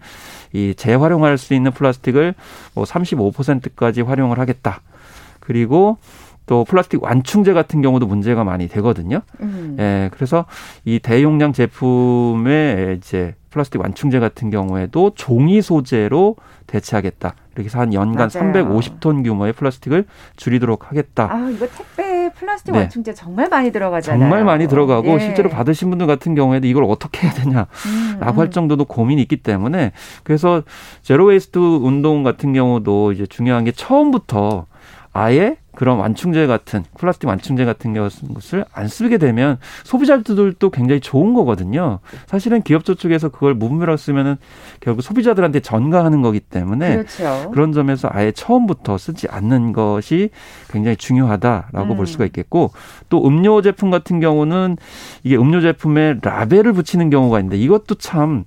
이 0.54 0.74
재활용할 0.76 1.38
수 1.38 1.54
있는 1.54 1.72
플라스틱을 1.72 2.36
뭐 2.74 2.86
35%까지 2.86 4.02
활용을 4.02 4.40
하겠다. 4.40 4.82
그리고 5.42 5.98
또 6.50 6.66
플라스틱 6.66 7.04
완충제 7.04 7.54
같은 7.54 7.84
경우도 7.84 8.08
문제가 8.08 8.44
많이 8.44 8.68
되거든요. 8.68 9.22
음. 9.40 9.78
예, 9.80 10.10
그래서 10.12 10.46
이 10.84 10.98
대용량 10.98 11.54
제품의 11.54 12.98
이제 12.98 13.36
플라스틱 13.52 13.80
완충제 13.80 14.20
같은 14.20 14.50
경우에도 14.50 15.12
종이 15.14 15.62
소재로 15.62 16.38
대체하겠다. 16.66 17.36
이렇게 17.54 17.66
해서 17.66 17.80
한 17.80 17.94
연간 17.94 18.32
맞아요. 18.34 18.52
350톤 18.52 19.24
규모의 19.24 19.54
플라스틱을 19.54 20.06
줄이도록 20.38 20.90
하겠다. 20.90 21.30
아, 21.32 21.50
이거 21.52 21.68
택배 21.68 22.32
플라스틱 22.34 22.72
네. 22.72 22.80
완충제 22.80 23.14
정말 23.14 23.48
많이 23.48 23.72
들어가잖아요. 23.72 24.20
정말 24.20 24.44
많이 24.44 24.68
들어가고 24.68 25.08
예. 25.08 25.20
실제로 25.20 25.50
받으신 25.50 25.92
분들 25.92 26.08
같은 26.08 26.34
경우에도 26.34 26.66
이걸 26.66 26.84
어떻게 26.86 27.28
해야 27.28 27.34
되냐라고 27.34 27.70
음, 27.86 28.20
음. 28.24 28.40
할 28.40 28.50
정도도 28.50 28.86
고민이 28.86 29.22
있기 29.22 29.38
때문에 29.38 29.92
그래서 30.24 30.64
zero 31.04 31.26
waste 31.26 31.60
운동 31.60 32.24
같은 32.24 32.54
경우도 32.54 33.12
이제 33.12 33.28
중요한 33.28 33.66
게 33.66 33.72
처음부터 33.72 34.66
아예 35.14 35.58
그런 35.80 35.98
완충제 35.98 36.46
같은 36.46 36.84
플라스틱 36.98 37.28
완충제 37.28 37.64
같은 37.64 37.94
것을 37.94 38.66
안 38.74 38.90
쓰게 38.90 39.18
되면 39.18 39.58
소비자들도 39.86 40.70
굉장히 40.72 41.00
좋은 41.00 41.34
거거든요. 41.34 42.00
사실은 42.26 42.62
기업 42.64 42.96
저쪽에서 42.96 43.30
그걸 43.30 43.54
무분별하게 43.54 43.96
쓰면은 43.96 44.36
결국 44.82 45.04
소비자들한테 45.04 45.62
전가하는 45.62 46.22
거기 46.22 46.42
때문에 46.42 46.98
그렇죠. 46.98 47.52
그런 47.52 47.72
점에서 47.72 48.10
아예 48.12 48.34
처음부터 48.34 48.98
쓰지 48.98 49.30
않는 49.30 49.72
것이 49.72 50.32
굉장히 50.70 50.98
중요하다라고 50.98 51.94
음. 51.94 51.96
볼 51.96 52.08
수가 52.08 52.26
있겠고 52.26 52.72
또 53.08 53.26
음료 53.26 53.62
제품 53.62 53.90
같은 53.90 54.20
경우는 54.20 54.76
이게 55.24 55.38
음료 55.38 55.62
제품에 55.62 56.16
라벨을 56.22 56.74
붙이는 56.74 57.10
경우가 57.10 57.40
있는데 57.40 57.58
이것도 57.58 57.96
참 57.96 58.44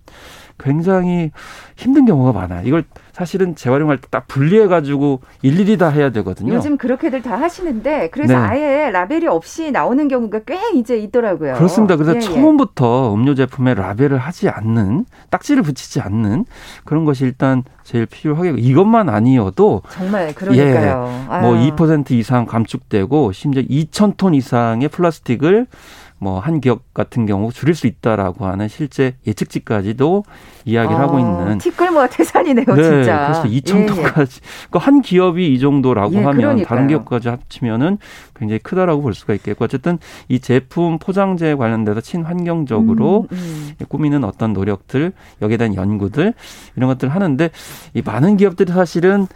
굉장히 0.59 1.31
힘든 1.77 2.05
경우가 2.05 2.39
많아요. 2.39 2.69
이걸 2.69 2.85
사실은 3.13 3.55
재활용할 3.55 3.99
때 3.99 4.13
딱 4.13 4.29
분리해 4.29 4.67
가지고 4.67 5.21
일일이 5.41 5.79
다 5.79 5.89
해야 5.89 6.11
되거든요. 6.11 6.55
요즘 6.55 6.77
그렇게들 6.77 7.23
다 7.23 7.41
하시는데 7.41 8.11
그래서 8.11 8.35
네. 8.35 8.39
아예 8.39 8.91
라벨이 8.91 9.27
없이 9.27 9.71
나오는 9.71 10.07
경우가 10.07 10.41
꽤 10.41 10.59
이제 10.75 10.99
있더라고요. 10.99 11.55
그렇습니다. 11.55 11.97
그래서 11.97 12.13
예, 12.13 12.17
예. 12.17 12.21
처음부터 12.21 13.09
예. 13.11 13.15
음료 13.15 13.35
제품에 13.35 13.73
라벨을 13.75 14.19
하지 14.19 14.51
않는 14.51 15.07
딱지를 15.31 15.63
붙이지 15.63 16.01
않는 16.01 16.45
그런 16.85 17.07
것이 17.07 17.25
일단 17.25 17.63
제일 17.85 18.05
필요하겠고 18.05 18.59
이것만 18.59 19.09
아니어도 19.09 19.81
정말 19.91 20.35
그러니까요. 20.35 21.27
예, 21.31 21.35
뭐2% 21.37 22.11
이상 22.11 22.45
감축되고 22.45 23.33
심지어 23.33 23.63
2,000톤 23.63 24.35
이상의 24.35 24.89
플라스틱을 24.89 25.67
뭐 26.23 26.39
한 26.39 26.61
기업 26.61 26.95
같은 26.95 27.27
경우 27.27 27.53
줄일 27.53 27.75
수 27.75 27.87
있다라고 27.89 28.47
하는 28.47 28.69
실제 28.69 29.17
예측치까지도 29.27 30.23
이야기를 30.65 30.97
아, 30.97 31.01
하고 31.01 31.19
있는 31.19 31.59
티끌모아 31.59 32.07
태산이네요, 32.07 32.65
네, 32.67 32.83
진짜. 32.83 33.43
그래서 33.43 33.43
2천 33.45 33.89
톤까지. 33.89 34.41
예, 34.43 34.47
예. 34.47 34.67
그러니까 34.71 34.79
한 34.79 35.03
기업이 35.03 35.53
이 35.53 35.59
정도라고 35.59 36.15
예, 36.15 36.19
하면 36.19 36.37
그러니까요. 36.37 36.65
다른 36.67 36.87
기업까지 36.87 37.29
합치면은 37.29 37.99
굉장히 38.37 38.61
크다라고 38.61 39.03
볼 39.03 39.15
수가 39.15 39.35
있겠고 39.35 39.65
어쨌든 39.65 39.99
이 40.29 40.39
제품 40.39 40.99
포장재 41.01 41.57
관련돼서 41.57 42.01
친환경적으로 42.01 43.27
음, 43.33 43.37
음. 43.81 43.87
꾸미는 43.89 44.23
어떤 44.23 44.53
노력들 44.53 45.13
여기에 45.43 45.57
대한 45.57 45.75
연구들 45.75 46.35
이런 46.77 46.89
것들을 46.89 47.13
하는데 47.13 47.51
이 47.95 48.03
많은 48.05 48.37
기업들이 48.37 48.73
사실은 48.73 49.27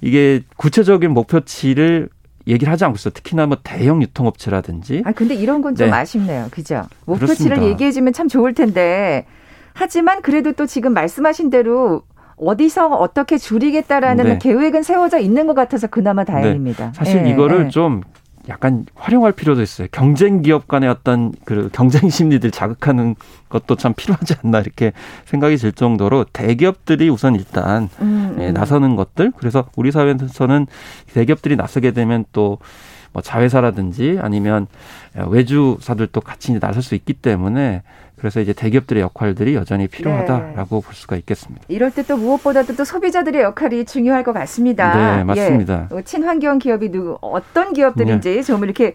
이게 0.00 0.42
구체적인 0.56 1.10
목표치를 1.12 2.08
얘기를 2.46 2.72
하지 2.72 2.84
않고 2.84 2.96
있어요. 2.96 3.12
특히나 3.12 3.46
뭐 3.46 3.58
대형 3.62 4.02
유통업체라든지. 4.02 5.02
아 5.04 5.12
근데 5.12 5.34
이런 5.34 5.62
건좀 5.62 5.90
네. 5.90 5.92
아쉽네요. 5.92 6.48
그죠? 6.50 6.82
목표치를 7.06 7.62
얘기해 7.62 7.92
주면 7.92 8.12
참 8.12 8.28
좋을 8.28 8.54
텐데 8.54 9.26
하지만 9.72 10.22
그래도 10.22 10.52
또 10.52 10.66
지금 10.66 10.94
말씀하신 10.94 11.50
대로 11.50 12.02
어디서 12.36 12.88
어떻게 12.88 13.38
줄이겠다라는 13.38 14.24
네. 14.24 14.38
계획은 14.38 14.82
세워져 14.82 15.18
있는 15.18 15.46
것 15.46 15.54
같아서 15.54 15.86
그나마 15.86 16.24
네. 16.24 16.32
다행입니다. 16.32 16.86
네. 16.86 16.92
사실 16.94 17.22
네. 17.22 17.30
이거를 17.30 17.64
네. 17.64 17.70
좀 17.70 18.02
약간 18.48 18.86
활용할 18.94 19.32
필요도 19.32 19.62
있어요. 19.62 19.88
경쟁 19.90 20.42
기업 20.42 20.68
간의 20.68 20.88
어떤 20.88 21.32
그 21.44 21.68
경쟁 21.72 22.08
심리들 22.08 22.50
자극하는 22.50 23.16
것도 23.48 23.76
참 23.76 23.92
필요하지 23.94 24.34
않나 24.42 24.60
이렇게 24.60 24.92
생각이 25.24 25.56
들 25.56 25.72
정도로 25.72 26.24
대기업들이 26.32 27.08
우선 27.08 27.34
일단 27.34 27.88
음, 28.00 28.36
예, 28.40 28.48
음. 28.48 28.54
나서는 28.54 28.96
것들 28.96 29.32
그래서 29.36 29.68
우리 29.76 29.90
사회에서는 29.90 30.66
대기업들이 31.12 31.56
나서게 31.56 31.90
되면 31.90 32.24
또뭐 32.32 33.22
자회사라든지 33.22 34.18
아니면 34.20 34.66
외주사들도 35.14 36.20
같이 36.20 36.58
나설 36.60 36.82
수 36.82 36.94
있기 36.94 37.14
때문에 37.14 37.82
그래서 38.18 38.40
이제 38.40 38.52
대기업들의 38.52 39.02
역할들이 39.02 39.54
여전히 39.54 39.88
필요하다라고 39.88 40.80
네. 40.80 40.86
볼 40.86 40.94
수가 40.94 41.16
있겠습니다. 41.16 41.64
이럴 41.68 41.90
때 41.90 42.02
또 42.06 42.16
무엇보다도 42.16 42.76
또 42.76 42.84
소비자들의 42.84 43.42
역할이 43.42 43.84
중요할 43.84 44.22
것 44.22 44.32
같습니다. 44.32 45.16
네, 45.18 45.24
맞습니다. 45.24 45.88
예. 45.94 46.02
친환경 46.02 46.58
기업이 46.58 46.90
누구 46.90 47.18
어떤 47.20 47.72
기업들인지 47.72 48.36
네. 48.36 48.42
좀 48.42 48.62
이렇게 48.64 48.94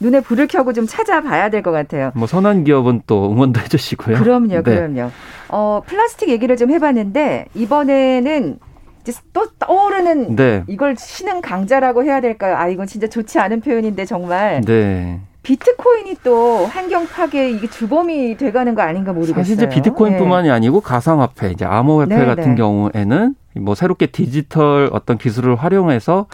눈에 0.00 0.20
불을 0.20 0.46
켜고 0.46 0.72
좀 0.72 0.86
찾아봐야 0.86 1.50
될 1.50 1.62
것 1.62 1.70
같아요. 1.72 2.12
뭐 2.14 2.26
선한 2.26 2.64
기업은 2.64 3.02
또 3.06 3.30
응원도 3.32 3.60
해주시고요. 3.60 4.16
그럼요, 4.18 4.48
네. 4.48 4.62
그럼요. 4.62 5.10
어 5.48 5.82
플라스틱 5.86 6.28
얘기를 6.30 6.56
좀 6.56 6.70
해봤는데 6.70 7.46
이번에는 7.54 8.58
이제 9.02 9.12
또 9.32 9.46
떠오르는 9.58 10.36
네. 10.36 10.62
이걸 10.68 10.96
신흥 10.96 11.40
강자라고 11.40 12.04
해야 12.04 12.20
될까요? 12.20 12.56
아 12.56 12.68
이건 12.68 12.86
진짜 12.86 13.08
좋지 13.08 13.38
않은 13.38 13.60
표현인데 13.60 14.04
정말. 14.04 14.60
네. 14.64 15.20
비트코인이 15.42 16.16
또 16.22 16.66
환경 16.66 17.06
파괴 17.06 17.50
이게 17.50 17.68
주범이 17.68 18.36
돼가는 18.36 18.74
거 18.74 18.82
아닌가 18.82 19.12
모르겠어요. 19.12 19.42
사실 19.42 19.54
이제 19.54 19.68
비트코인뿐만이 19.68 20.48
네. 20.48 20.54
아니고 20.54 20.80
가상화폐, 20.80 21.50
이제 21.50 21.64
암호화폐 21.64 22.16
네, 22.16 22.24
같은 22.24 22.50
네. 22.50 22.54
경우에는 22.54 23.34
뭐 23.60 23.74
새롭게 23.74 24.06
디지털 24.06 24.88
어떤 24.92 25.18
기술을 25.18 25.56
활용해서 25.56 26.26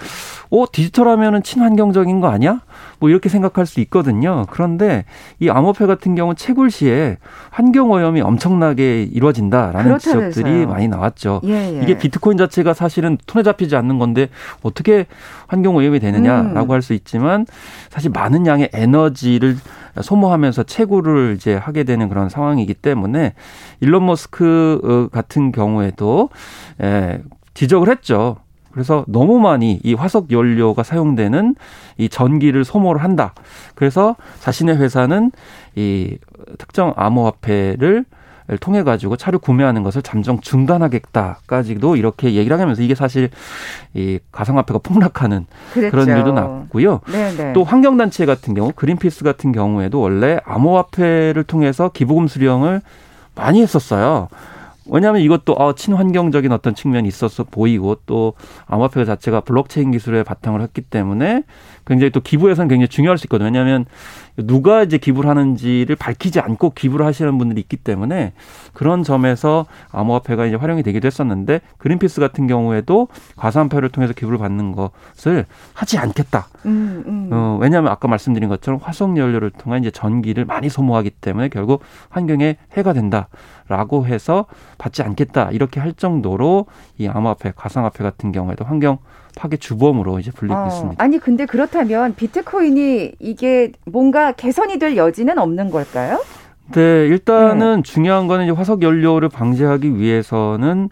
어 0.51 0.65
디지털 0.73 1.09
하면은 1.09 1.43
친환경적인 1.43 2.21
거 2.21 2.29
아니야? 2.29 2.61
뭐 3.01 3.11
이렇게 3.11 3.29
생각할 3.29 3.67
수 3.67 3.81
있거든요. 3.81 4.47
그런데 4.51 5.05
이 5.41 5.49
암호화폐 5.51 5.87
같은 5.87 6.15
경우는 6.15 6.37
채굴 6.37 6.71
시에 6.71 7.19
환경 7.51 7.91
오염이 7.91 8.21
엄청나게 8.21 9.03
이루어진다라는 9.03 9.83
그렇다면서요. 9.83 10.31
지적들이 10.31 10.67
많이 10.67 10.89
나왔죠. 10.89 11.41
예, 11.45 11.79
예. 11.79 11.83
이게 11.83 11.99
비트코인 11.99 12.39
자체가 12.39 12.73
사실은 12.75 13.19
손에 13.27 13.43
잡히지 13.43 13.77
않는 13.77 13.99
건데 13.99 14.29
어떻게 14.63 15.07
환경 15.47 15.77
오염이 15.77 16.01
되느냐라고 16.01 16.67
음. 16.67 16.71
할수 16.71 16.95
있지만 16.95 17.47
사실 17.91 18.11
많은 18.11 18.47
양의 18.47 18.71
에너지를 18.73 19.57
소모하면서 20.03 20.65
채굴을 20.65 21.35
이제 21.37 21.55
하게 21.55 21.85
되는 21.85 22.09
그런 22.09 22.29
상황이기 22.29 22.75
때문에 22.75 23.35
일론 23.81 24.07
머스크 24.07 24.81
어, 24.83 25.15
같은 25.15 25.53
경우에도 25.53 26.31
예, 26.83 27.23
지적을 27.55 27.89
했죠. 27.89 28.37
그래서 28.71 29.05
너무 29.09 29.41
많이 29.41 29.81
이 29.83 29.95
화석 29.95 30.31
연료가 30.31 30.83
사용되는 30.83 31.57
이 31.97 32.09
전기를 32.09 32.65
소모를 32.65 33.03
한다. 33.03 33.35
그래서 33.75 34.15
자신의 34.41 34.77
회사는 34.77 35.33
이 35.75 36.17
특정 36.59 36.93
암호화폐를 36.97 38.05
통해 38.57 38.83
가지고 38.83 39.17
차를 39.17 39.39
구매하는 39.39 39.83
것을 39.83 40.01
잠정 40.01 40.41
중단하겠다까지도 40.41 41.97
이렇게 41.97 42.35
얘기를 42.35 42.59
하면서 42.59 42.83
이게 42.83 42.95
사실 42.95 43.29
이 43.95 44.19
가상화폐가 44.33 44.79
폭락하는 44.79 45.47
그랬죠. 45.75 45.91
그런 45.91 46.17
일도 46.17 46.33
났고요. 46.33 47.01
네네. 47.11 47.53
또 47.53 47.65
환경단체 47.65 48.25
같은 48.25 48.55
경우 48.55 48.73
그린피스 48.75 49.25
같은 49.25 49.53
경우에도 49.53 50.01
원래 50.01 50.39
암호화폐를 50.45 51.45
통해서 51.45 51.91
기부금 51.91 52.27
수령을 52.27 52.81
많이 53.35 53.61
했었어요. 53.61 54.29
왜냐하면 54.91 55.21
이것도 55.21 55.53
어, 55.53 55.75
친환경적인 55.75 56.51
어떤 56.51 56.75
측면이 56.75 57.07
있어서 57.09 57.45
보이고 57.45 57.97
또 58.07 58.33
암호화폐 58.67 59.05
자체가 59.05 59.41
블록체인 59.41 59.91
기술에 59.91 60.23
바탕을 60.23 60.63
했기 60.63 60.81
때문에 60.81 61.45
굉장히 61.89 62.11
또 62.11 62.21
기부에서는 62.21 62.69
굉장히 62.69 62.89
중요할 62.89 63.19
수 63.19 63.27
있거든요. 63.27 63.47
왜냐하면 63.47 63.87
누가 64.37 64.83
이제 64.85 64.99
기부를 64.99 65.29
하는지를 65.29 65.97
밝히지 65.97 66.39
않고 66.39 66.71
기부를 66.71 67.05
하시는 67.07 67.37
분들이 67.39 67.61
있기 67.61 67.77
때문에 67.77 68.35
그런 68.73 69.03
점에서 69.03 69.67
암호화폐가 69.91 70.47
이제 70.47 70.57
활용이 70.57 70.83
되기도 70.83 71.07
했었는데 71.07 71.61
그린피스 71.79 72.21
같은 72.21 72.47
경우에도 72.47 73.09
가상화폐를 73.37 73.89
통해서 73.89 74.13
기부를 74.13 74.39
받는 74.39 74.73
것을 74.73 75.47
하지 75.73 75.99
않겠다. 75.99 76.49
음, 76.67 77.03
음. 77.07 77.29
어, 77.33 77.59
왜냐하면 77.61 77.91
아까 77.91 78.07
말씀드린 78.07 78.49
것처럼 78.49 78.79
화석 78.83 79.17
연료를 79.17 79.51
통한 79.51 79.81
이제 79.81 79.91
전기를 79.91 80.45
많이 80.45 80.69
소모하기 80.69 81.11
때문에 81.11 81.49
결국 81.49 81.83
환경에 82.11 82.59
해가 82.75 82.93
된다라고 82.93 84.07
해서 84.07 84.45
받지 84.77 85.03
않겠다 85.03 85.51
이렇게 85.53 85.81
할 85.81 85.95
정도로 85.95 86.67
이 86.99 87.09
암호화폐, 87.09 87.53
가상화폐 87.57 88.05
같은 88.05 88.31
경우에도 88.31 88.65
환경 88.65 88.99
파괴 89.39 89.57
주범으로 89.57 90.19
이제 90.19 90.33
불리고 90.33 90.59
어, 90.59 90.67
있습니다. 90.67 91.03
아니 91.03 91.19
근데 91.19 91.47
그렇다면 91.47 92.15
비트코인이 92.17 93.13
이게 93.21 93.71
뭔가 93.87 94.33
개선이 94.33 94.79
될 94.81 94.97
여지는 94.97 95.39
없는 95.39 95.71
걸까요? 95.71 96.21
네, 96.73 97.07
일단은 97.07 97.77
네. 97.77 97.83
중요한 97.83 98.27
거는 98.27 98.45
이제 98.45 98.53
화석 98.53 98.83
연료를 98.83 99.29
방지하기 99.29 99.97
위해서는 99.97 100.91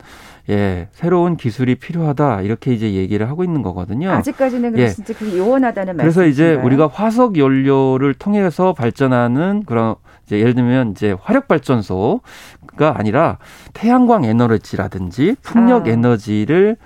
예, 0.48 0.88
새로운 0.92 1.36
기술이 1.36 1.74
필요하다 1.74 2.42
이렇게 2.42 2.72
이제 2.72 2.92
얘기를 2.92 3.28
하고 3.28 3.42
있는 3.42 3.62
거거든요. 3.62 4.10
아직까지는 4.12 4.78
예. 4.78 4.88
진짜 4.90 5.12
그게 5.12 5.36
요원하다는 5.36 5.96
말씀. 5.96 6.04
그래서 6.04 6.24
이제 6.24 6.54
우리가 6.54 6.86
화석 6.86 7.36
연료를 7.36 8.14
통해서 8.14 8.72
발전하는 8.72 9.64
그런 9.66 9.96
이제 10.24 10.38
예를 10.38 10.54
들면 10.54 10.92
이제 10.92 11.16
화력 11.20 11.48
발전소가 11.48 12.94
아니라 12.94 13.38
태양광 13.72 14.24
에너지라든지 14.24 15.34
풍력 15.42 15.86
아. 15.86 15.90
에너지를 15.90 16.76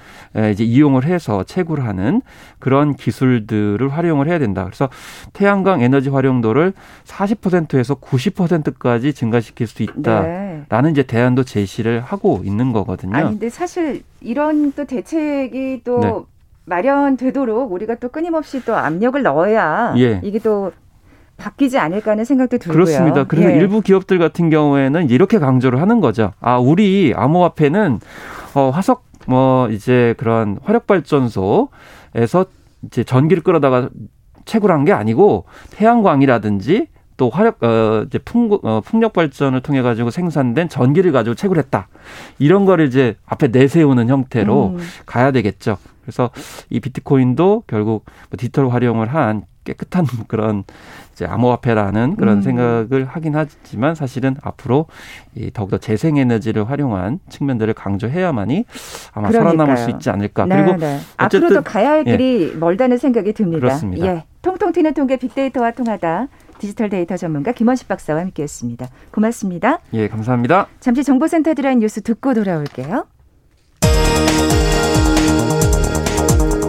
이제 0.53 0.63
이용을 0.63 1.05
해서 1.05 1.43
채굴 1.43 1.81
하는 1.81 2.23
그런 2.59 2.95
기술들을 2.95 3.89
활용을 3.89 4.29
해야 4.29 4.39
된다. 4.39 4.65
그래서 4.65 4.89
태양광 5.33 5.83
에너지 5.83 6.09
활용도를 6.09 6.73
40%에서 7.05 7.97
90%까지 7.97 9.13
증가시킬 9.13 9.67
수 9.67 9.83
있다라는 9.83 10.65
네. 10.85 10.91
이제 10.91 11.03
대안도 11.03 11.45
제시를 11.45 12.01
하고 12.01 12.43
있는 12.45 12.73
거거든요. 12.73 13.17
아니 13.17 13.31
근데 13.31 13.49
사실 13.49 14.03
이런 14.21 14.73
또 14.73 14.85
대책이 14.85 15.83
또 15.85 16.01
네. 16.01 16.13
마련되도록 16.67 17.73
우리가 17.73 17.97
또 17.97 18.09
끊임없이 18.09 18.65
또 18.65 18.77
압력을 18.77 19.21
넣어야 19.21 19.95
예. 19.97 20.21
이게 20.23 20.39
또 20.39 20.71
바뀌지 21.37 21.79
않을까 21.79 22.13
하는 22.13 22.25
생각도 22.25 22.59
들고요. 22.59 22.85
그렇습니다. 22.85 23.25
그래서 23.25 23.51
예. 23.51 23.57
일부 23.57 23.81
기업들 23.81 24.19
같은 24.19 24.51
경우에는 24.51 25.09
이렇게 25.11 25.39
강조를 25.39 25.81
하는 25.81 26.01
거죠. 26.01 26.33
아, 26.41 26.59
우리 26.59 27.13
암호화폐는 27.17 27.99
어, 28.55 28.71
화석 28.71 29.10
뭐 29.27 29.69
이제 29.71 30.15
그런 30.19 30.59
화력 30.63 30.87
발전소에서 30.87 32.47
이제 32.83 33.05
전기를 33.05 33.43
끌어다가 33.43 33.91
채굴한 34.45 34.85
게 34.85 34.93
아니고 34.93 35.45
태양광이라든지 35.71 36.89
또 37.17 37.29
화력 37.29 37.63
어 37.63 38.05
이제 38.07 38.19
풍 38.19 38.51
어, 38.63 38.81
풍력 38.81 39.13
발전을 39.13 39.61
통해 39.61 39.83
가지고 39.83 40.11
생산된 40.11 40.71
전기를 40.71 41.13
가지고 41.13 41.35
채굴했다. 41.35 41.89
이런 42.39 42.65
거를 42.65 42.87
이제 42.87 43.17
앞에 43.27 43.49
내세우는 43.49 44.09
형태로 44.09 44.69
음. 44.69 44.79
가야 45.05 45.31
되겠죠. 45.31 45.77
그래서 46.01 46.31
이 46.71 46.81
비트코인도 46.81 47.65
결국 47.67 48.07
뭐 48.31 48.39
디지털 48.39 48.71
활용을 48.71 49.13
한 49.13 49.43
깨끗한 49.65 50.07
그런 50.29 50.65
이제 51.13 51.27
암호화폐라는 51.27 52.17
그런 52.17 52.39
음. 52.39 52.43
생각을 52.43 53.05
하긴 53.05 53.35
하지만 53.37 53.95
사실은 53.95 54.37
앞으로 54.43 54.87
이 55.35 55.51
더욱더 55.53 55.79
재생에너지를 55.79 56.69
활용한 56.71 57.21
측면들을 57.29 57.75
강조해야만이 57.75 58.65
아마 59.13 59.29
그러니까요. 59.29 59.57
살아남을 59.57 59.77
수 59.77 59.91
있지 59.91 60.11
않을까. 60.11 60.47
네, 60.47 60.63
그리고 60.63 60.77
네. 60.79 60.99
앞으로도 61.17 61.63
가야 61.63 61.91
할 61.91 62.05
길이 62.05 62.53
예. 62.53 62.57
멀다는 62.57 62.97
생각이 62.97 63.33
듭니다. 63.33 63.61
그렇습니다. 63.61 64.07
예. 64.07 64.25
통통 64.43 64.73
튀는 64.73 64.95
통계 64.95 65.17
빅데이터와 65.19 65.73
통하다. 65.73 66.29
디지털 66.59 66.89
데이터 66.91 67.17
전문가 67.17 67.53
김원식 67.53 67.89
박사와 67.89 68.21
함께했습니다. 68.21 68.87
고맙습니다. 69.13 69.81
예, 69.95 70.09
감사합니다. 70.09 70.67
잠시 70.81 71.05
정보센터 71.05 71.55
드라인 71.55 71.79
뉴스 71.81 72.03
듣고 72.03 72.35
돌아올게요. 72.35 73.07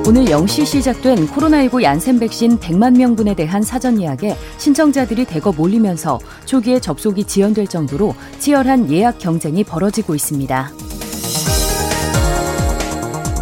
오늘 0.07 0.25
0시 0.25 0.65
시작된 0.65 1.27
코로나19 1.27 1.83
얀센 1.83 2.19
백신 2.19 2.57
100만 2.59 2.97
명분에 2.97 3.35
대한 3.35 3.61
사전 3.61 4.01
예약에 4.01 4.35
신청자들이 4.57 5.25
대거 5.25 5.51
몰리면서 5.51 6.19
초기에 6.45 6.79
접속이 6.79 7.23
지연될 7.25 7.67
정도로 7.67 8.15
치열한 8.39 8.91
예약 8.91 9.19
경쟁이 9.19 9.63
벌어지고 9.63 10.15
있습니다. 10.15 10.71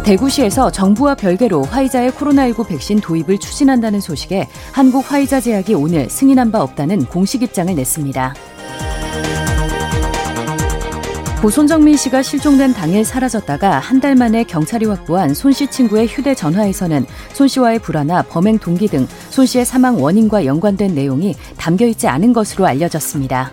대구시에서 0.04 0.70
정부와 0.70 1.14
별개로 1.14 1.62
화이자의 1.62 2.10
코로나19 2.12 2.68
백신 2.68 3.00
도입을 3.00 3.38
추진한다는 3.38 4.00
소식에 4.00 4.48
한국 4.72 5.10
화이자 5.10 5.40
제약이 5.40 5.74
오늘 5.74 6.10
승인한 6.10 6.52
바 6.52 6.62
없다는 6.62 7.06
공식 7.06 7.42
입장을 7.42 7.74
냈습니다. 7.74 8.34
고 11.40 11.48
손정민 11.48 11.96
씨가 11.96 12.22
실종된 12.22 12.74
당일 12.74 13.02
사라졌다가 13.04 13.78
한 13.78 14.00
달 14.00 14.14
만에 14.14 14.44
경찰이 14.44 14.86
확보한 14.86 15.34
손 15.34 15.52
씨 15.52 15.66
친구의 15.66 16.06
휴대전화에서는 16.06 17.04
손 17.32 17.48
씨와의 17.48 17.78
불화나 17.80 18.22
범행 18.22 18.58
동기 18.58 18.88
등 18.88 19.06
손 19.30 19.46
씨의 19.46 19.64
사망 19.64 20.02
원인과 20.02 20.44
연관된 20.44 20.94
내용이 20.94 21.34
담겨 21.56 21.86
있지 21.86 22.08
않은 22.08 22.32
것으로 22.34 22.66
알려졌습니다. 22.66 23.52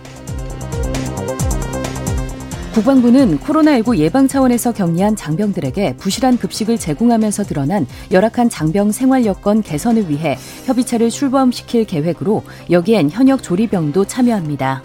국방부는 2.74 3.40
코로나19 3.40 3.96
예방 3.98 4.28
차원에서 4.28 4.72
격리한 4.72 5.16
장병들에게 5.16 5.96
부실한 5.96 6.38
급식을 6.38 6.78
제공하면서 6.78 7.44
드러난 7.44 7.86
열악한 8.12 8.50
장병 8.50 8.92
생활 8.92 9.24
여건 9.26 9.62
개선을 9.62 10.08
위해 10.10 10.38
협의체를 10.66 11.10
출범시킬 11.10 11.84
계획으로 11.86 12.42
여기엔 12.70 13.10
현역 13.10 13.42
조리병도 13.42 14.04
참여합니다. 14.04 14.82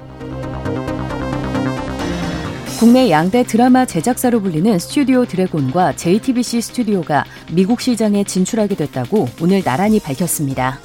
국내 2.83 3.09
양대 3.09 3.43
드라마 3.43 3.85
제작사로 3.85 4.41
불리는 4.41 4.77
스튜디오 4.77 5.23
드래곤과 5.23 5.95
JTBC 5.95 6.59
스튜디오가 6.59 7.23
미국 7.49 7.79
시장에 7.79 8.25
진출하게 8.25 8.75
됐다고 8.75 9.29
오늘 9.41 9.63
나란히 9.63 10.01
밝혔습니다. 10.01 10.81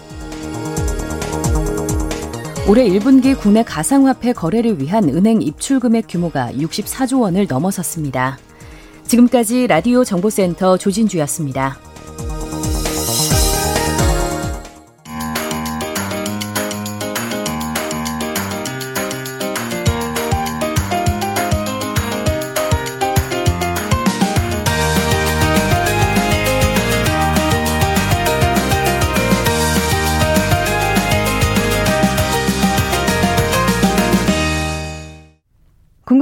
올해 2.69 2.89
1분기 2.89 3.37
국내 3.37 3.65
가상화폐 3.65 4.33
거래를 4.33 4.81
위한 4.81 5.09
은행 5.09 5.43
입출 5.43 5.81
금액 5.81 6.05
규모가 6.09 6.53
64조 6.53 7.23
원을 7.23 7.49
넘어섰습니다. 7.49 8.39
지금까지 9.03 9.67
라디오 9.67 10.05
정보센터 10.05 10.77
조진주였습니다. 10.77 11.88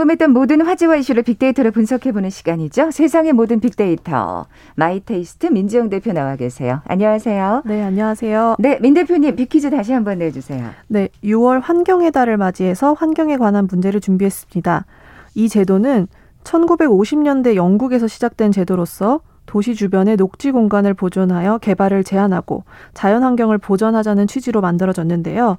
궁금했던 0.07 0.31
모든 0.31 0.61
화제와 0.61 0.97
이슈를 0.97 1.23
빅데이터로 1.25 1.73
분석해보는 1.73 2.31
시간이죠. 2.31 2.91
세상의 2.91 3.33
모든 3.33 3.61
빅데이터. 3.61 4.47
마이테이스트 4.77 5.47
민지영 5.47 5.89
대표 5.89 6.13
나와 6.13 6.37
계세요. 6.37 6.81
안녕하세요. 6.87 7.63
네, 7.65 7.83
안녕하세요. 7.83 8.57
네, 8.59 8.79
민 8.81 8.95
대표님 8.95 9.37
빅퀴즈 9.37 9.71
다시 9.71 9.93
한번 9.93 10.19
내주세요. 10.19 10.71
네, 10.89 11.09
6월 11.25 11.61
환경의 11.63 12.13
달을 12.13 12.37
맞이해서 12.37 12.93
환경에 12.95 13.37
관한 13.37 13.67
문제를 13.71 14.01
준비했습니다. 14.01 14.87
이 15.35 15.49
제도는 15.49 16.07
1950년대 16.45 17.57
영국에서 17.57 18.07
시작된 18.07 18.53
제도로서 18.53 19.21
도시 19.45 19.75
주변의 19.75 20.17
녹지 20.17 20.53
공간을 20.53 20.95
보존하여 20.95 21.59
개발을 21.59 22.05
제한하고 22.05 22.65
자연 22.95 23.23
환경을 23.23 23.59
보전하자는 23.59 24.27
취지로 24.27 24.61
만들어졌는데요. 24.61 25.59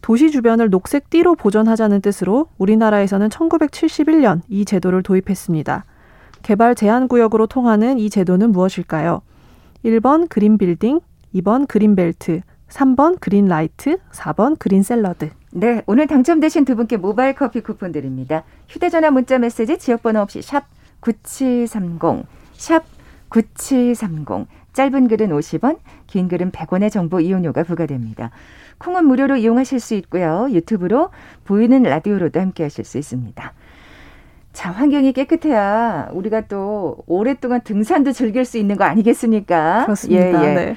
도시 0.00 0.30
주변을 0.30 0.70
녹색 0.70 1.10
띠로 1.10 1.34
보존하자는 1.34 2.00
뜻으로 2.00 2.46
우리나라에서는 2.58 3.28
1971년 3.28 4.40
이 4.48 4.64
제도를 4.64 5.02
도입했습니다. 5.02 5.84
개발 6.42 6.74
제한 6.74 7.06
구역으로 7.08 7.46
통하는 7.46 7.98
이 7.98 8.08
제도는 8.08 8.50
무엇일까요? 8.52 9.22
1번 9.84 10.28
green 10.28 10.58
빌딩, 10.58 11.00
2번 11.34 11.68
그린벨트, 11.68 12.40
3번 12.68 13.20
green 13.20 13.46
light, 13.46 13.98
4번 14.12 14.58
green 14.58 14.82
샐러드. 14.82 15.30
네, 15.52 15.82
오늘 15.86 16.06
당첨되신 16.06 16.64
두 16.64 16.76
분께 16.76 16.96
모바일 16.96 17.34
커피 17.34 17.60
쿠폰 17.60 17.92
드립니다. 17.92 18.44
휴대 18.68 18.88
전화 18.88 19.10
문자 19.10 19.38
메시지 19.38 19.78
지역 19.78 20.02
번호 20.02 20.20
없이 20.20 20.40
샵 20.42 20.64
9730, 21.00 22.24
샵 22.54 22.84
9730. 23.28 24.46
짧은 24.72 25.08
글은 25.08 25.30
50원, 25.30 25.78
긴 26.06 26.28
글은 26.28 26.52
100원의 26.52 26.92
정보 26.92 27.20
이용료가 27.20 27.64
부과됩니다. 27.64 28.30
콩은 28.80 29.04
무료로 29.04 29.36
이용하실 29.36 29.78
수 29.78 29.94
있고요. 29.94 30.48
유튜브로 30.50 31.10
보이는 31.44 31.82
라디오로도 31.82 32.40
함께 32.40 32.64
하실 32.64 32.84
수 32.84 32.98
있습니다. 32.98 33.52
자, 34.52 34.70
환경이 34.70 35.12
깨끗해야 35.12 36.08
우리가 36.12 36.42
또 36.42 36.96
오랫동안 37.06 37.60
등산도 37.62 38.12
즐길 38.12 38.44
수 38.44 38.58
있는 38.58 38.76
거 38.76 38.84
아니겠습니까? 38.84 39.84
그렇습니다. 39.84 40.44
예, 40.44 40.48
예. 40.48 40.54
네. 40.54 40.76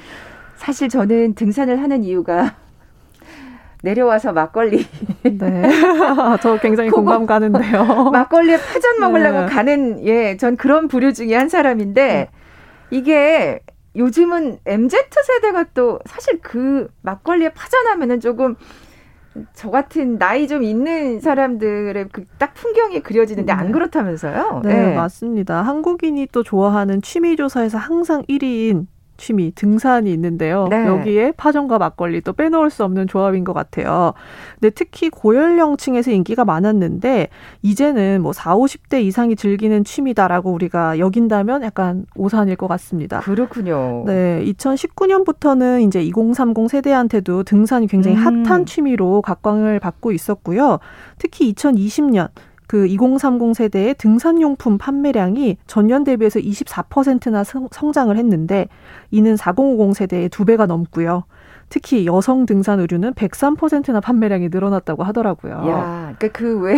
사실 0.57 0.89
저는 0.89 1.33
등산을 1.35 1.81
하는 1.81 2.03
이유가 2.03 2.55
내려와서 3.81 4.33
막걸리. 4.33 4.85
네. 5.23 5.63
저 6.41 6.59
굉장히 6.59 6.89
공감 6.89 7.25
가는데요. 7.25 8.09
막걸리에 8.11 8.57
파전 8.57 8.99
먹으려고 8.99 9.41
네. 9.41 9.45
가는, 9.47 10.05
예, 10.05 10.37
전 10.37 10.55
그런 10.55 10.87
부류 10.87 11.13
중에 11.13 11.35
한 11.35 11.49
사람인데, 11.49 12.29
이게 12.91 13.59
요즘은 13.95 14.59
MZ 14.65 14.97
세대가 15.25 15.65
또 15.73 15.99
사실 16.05 16.39
그 16.41 16.87
막걸리에 17.01 17.49
파전하면은 17.49 18.19
조금 18.19 18.55
저 19.53 19.71
같은 19.71 20.17
나이 20.19 20.47
좀 20.47 20.63
있는 20.63 21.19
사람들의 21.19 22.09
그 22.09 22.25
딱 22.37 22.53
풍경이 22.53 22.99
그려지는데 23.01 23.51
안 23.53 23.67
네. 23.67 23.71
그렇다면서요? 23.71 24.61
네, 24.63 24.89
네, 24.89 24.95
맞습니다. 24.95 25.61
한국인이 25.61 26.27
또 26.31 26.43
좋아하는 26.43 27.01
취미 27.01 27.35
조사에서 27.35 27.77
항상 27.77 28.23
1위인 28.23 28.87
취미 29.17 29.51
등산이 29.53 30.11
있는데요. 30.11 30.67
네. 30.69 30.85
여기에 30.85 31.33
파전과 31.37 31.77
막걸리 31.77 32.21
또 32.21 32.33
빼놓을 32.33 32.69
수 32.69 32.83
없는 32.83 33.07
조합인 33.07 33.43
것 33.43 33.53
같아요. 33.53 34.13
근데 34.59 34.69
특히 34.71 35.09
고연령층에서 35.09 36.11
인기가 36.11 36.45
많았는데 36.45 37.29
이제는 37.61 38.21
뭐 38.21 38.33
4, 38.33 38.55
50대 38.55 39.03
이상이 39.03 39.35
즐기는 39.35 39.83
취미다라고 39.83 40.51
우리가 40.51 40.99
여긴다면 40.99 41.63
약간 41.63 42.05
오산일 42.15 42.55
것 42.55 42.67
같습니다. 42.67 43.19
그렇군요. 43.19 44.03
네, 44.05 44.43
2019년부터는 44.45 45.85
이제 45.87 46.01
2030 46.01 46.69
세대한테도 46.69 47.43
등산이 47.43 47.87
굉장히 47.87 48.17
음. 48.17 48.45
핫한 48.45 48.65
취미로 48.65 49.21
각광을 49.21 49.79
받고 49.79 50.11
있었고요. 50.11 50.79
특히 51.17 51.53
2020년 51.53 52.29
그 52.67 52.87
2030 52.87 53.55
세대의 53.55 53.95
등산용품 53.95 54.77
판매량이 54.77 55.57
전년 55.67 56.03
대비해서 56.03 56.39
24%나 56.39 57.43
성장을 57.43 58.15
했는데 58.15 58.67
이는 59.11 59.35
4050 59.35 59.95
세대의 59.95 60.29
두 60.29 60.45
배가 60.45 60.65
넘고요. 60.65 61.23
특히 61.69 62.05
여성 62.05 62.45
등산 62.45 62.79
의류는 62.79 63.13
103%나 63.13 63.99
판매량이 63.99 64.49
늘어났다고 64.49 65.03
하더라고요. 65.03 65.53
야, 65.53 66.13
그러니까 66.17 66.27
그왜 66.39 66.75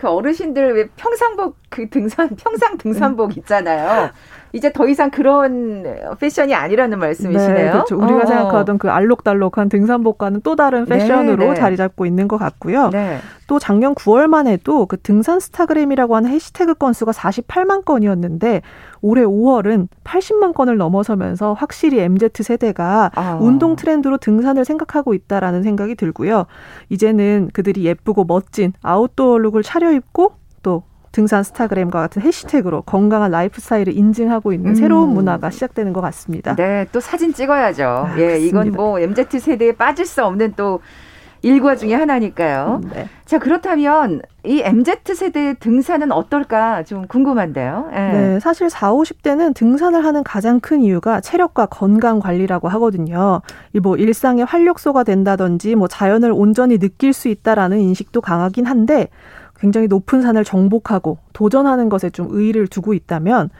그 0.00 0.08
어르신들 0.08 0.76
왜 0.76 0.88
평상복 0.96 1.56
그 1.68 1.90
등산 1.90 2.30
평상 2.34 2.78
등산복 2.78 3.36
있잖아요. 3.36 4.08
이제 4.54 4.72
더 4.72 4.88
이상 4.88 5.10
그런 5.10 5.84
패션이 6.18 6.54
아니라는 6.54 6.98
말씀이시네요. 6.98 7.54
네, 7.54 7.70
그렇죠. 7.70 7.98
우리가 7.98 8.22
어. 8.22 8.26
생각하던 8.26 8.78
그 8.78 8.88
알록달록한 8.88 9.68
등산복과는 9.68 10.40
또 10.40 10.56
다른 10.56 10.86
네, 10.86 10.96
패션으로 10.96 11.44
네, 11.44 11.48
네. 11.50 11.54
자리 11.54 11.76
잡고 11.76 12.06
있는 12.06 12.28
것 12.28 12.38
같고요. 12.38 12.88
네. 12.88 13.18
또 13.46 13.58
작년 13.58 13.94
9월만 13.94 14.46
해도 14.46 14.86
그 14.86 14.98
등산 14.98 15.38
스타그램이라고 15.38 16.16
하는 16.16 16.30
해시태그 16.30 16.76
건수가 16.76 17.12
48만 17.12 17.84
건이었는데 17.84 18.62
올해 19.02 19.24
5월은 19.24 19.88
80만 20.04 20.54
건을 20.54 20.76
넘어서면서 20.76 21.54
확실히 21.54 22.00
MZ 22.00 22.42
세대가 22.42 23.10
아. 23.14 23.38
운동 23.40 23.76
트렌드로 23.76 24.18
등산을 24.18 24.64
생각하고 24.64 25.14
있다라는 25.14 25.62
생각이 25.62 25.94
들고요. 25.94 26.46
이제는 26.88 27.50
그들이 27.52 27.84
예쁘고 27.84 28.24
멋진 28.24 28.72
outdoor 28.82 29.38
look을 29.38 29.62
차려입고 29.62 30.32
또 30.62 30.82
등산 31.12 31.42
스타그램과 31.42 32.00
같은 32.00 32.22
해시태그로 32.22 32.82
건강한 32.82 33.30
라이프 33.30 33.60
스타일을 33.60 33.96
인증하고 33.96 34.52
있는 34.52 34.72
음. 34.72 34.74
새로운 34.74 35.10
문화가 35.10 35.50
시작되는 35.50 35.92
것 35.92 36.00
같습니다. 36.00 36.54
네, 36.54 36.86
또 36.92 37.00
사진 37.00 37.32
찍어야죠. 37.32 37.84
아, 37.84 38.14
예, 38.18 38.38
이건 38.38 38.72
뭐 38.72 39.00
MZ 39.00 39.40
세대에 39.40 39.72
빠질 39.72 40.06
수 40.06 40.24
없는 40.24 40.54
또 40.56 40.80
일과 41.42 41.76
중에 41.76 41.94
하나니까요. 41.94 42.80
음, 42.82 42.90
네. 42.92 43.08
자, 43.24 43.38
그렇다면 43.38 44.22
이 44.44 44.60
MZ 44.64 45.14
세대의 45.14 45.56
등산은 45.60 46.12
어떨까 46.12 46.82
좀 46.82 47.06
궁금한데요. 47.06 47.90
예. 47.92 47.96
네, 47.96 48.40
사실 48.40 48.68
4, 48.68 48.92
50대는 48.92 49.54
등산을 49.54 50.04
하는 50.04 50.22
가장 50.22 50.60
큰 50.60 50.82
이유가 50.82 51.20
체력과 51.20 51.66
건강 51.66 52.20
관리라고 52.20 52.68
하거든요. 52.68 53.40
뭐 53.82 53.96
일상의 53.96 54.44
활력소가 54.44 55.04
된다든지 55.04 55.74
뭐 55.74 55.88
자연을 55.88 56.32
온전히 56.32 56.78
느낄 56.78 57.12
수 57.12 57.28
있다라는 57.28 57.80
인식도 57.80 58.20
강하긴 58.20 58.66
한데 58.66 59.08
굉장히 59.58 59.88
높은 59.88 60.22
산을 60.22 60.44
정복하고 60.44 61.18
도전하는 61.32 61.88
것에 61.88 62.10
좀 62.10 62.28
의의를 62.30 62.66
두고 62.66 62.94
있다면 62.94 63.50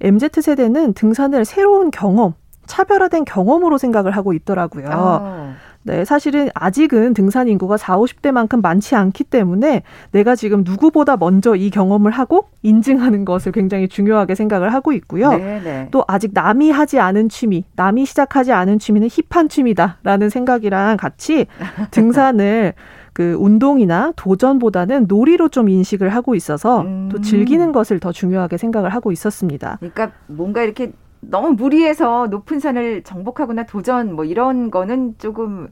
MZ 0.00 0.42
세대는 0.42 0.92
등산을 0.92 1.44
새로운 1.46 1.90
경험, 1.90 2.34
차별화된 2.66 3.24
경험으로 3.24 3.78
생각을 3.78 4.12
하고 4.12 4.34
있더라고요. 4.34 4.86
아. 4.90 5.54
네, 5.86 6.04
사실은 6.04 6.48
아직은 6.52 7.14
등산 7.14 7.46
인구가 7.46 7.76
4, 7.76 7.96
50대만큼 7.96 8.60
많지 8.60 8.96
않기 8.96 9.22
때문에 9.22 9.84
내가 10.10 10.34
지금 10.34 10.64
누구보다 10.64 11.16
먼저 11.16 11.54
이 11.54 11.70
경험을 11.70 12.10
하고 12.10 12.48
인증하는 12.62 13.24
것을 13.24 13.52
굉장히 13.52 13.86
중요하게 13.86 14.34
생각을 14.34 14.74
하고 14.74 14.92
있고요. 14.92 15.30
네네. 15.30 15.60
네. 15.62 15.88
또 15.92 16.04
아직 16.08 16.32
남이 16.34 16.72
하지 16.72 16.98
않은 16.98 17.28
취미, 17.28 17.64
남이 17.76 18.04
시작하지 18.04 18.50
않은 18.52 18.80
취미는 18.80 19.08
힙한 19.30 19.48
취미다라는 19.48 20.28
생각이랑 20.28 20.96
같이 20.96 21.46
등산을 21.92 22.74
그 23.12 23.36
운동이나 23.38 24.12
도전보다는 24.16 25.06
놀이로 25.06 25.50
좀 25.50 25.68
인식을 25.68 26.08
하고 26.08 26.34
있어서 26.34 26.80
음. 26.82 27.08
또 27.12 27.20
즐기는 27.20 27.70
것을 27.70 28.00
더 28.00 28.10
중요하게 28.10 28.56
생각을 28.56 28.90
하고 28.90 29.12
있었습니다. 29.12 29.76
그러니까 29.78 30.10
뭔가 30.26 30.62
이렇게 30.62 30.90
너무 31.20 31.50
무리해서 31.50 32.26
높은 32.28 32.60
산을 32.60 33.02
정복하거나 33.02 33.64
도전 33.66 34.14
뭐 34.14 34.24
이런 34.24 34.70
거는 34.70 35.14
조금 35.18 35.68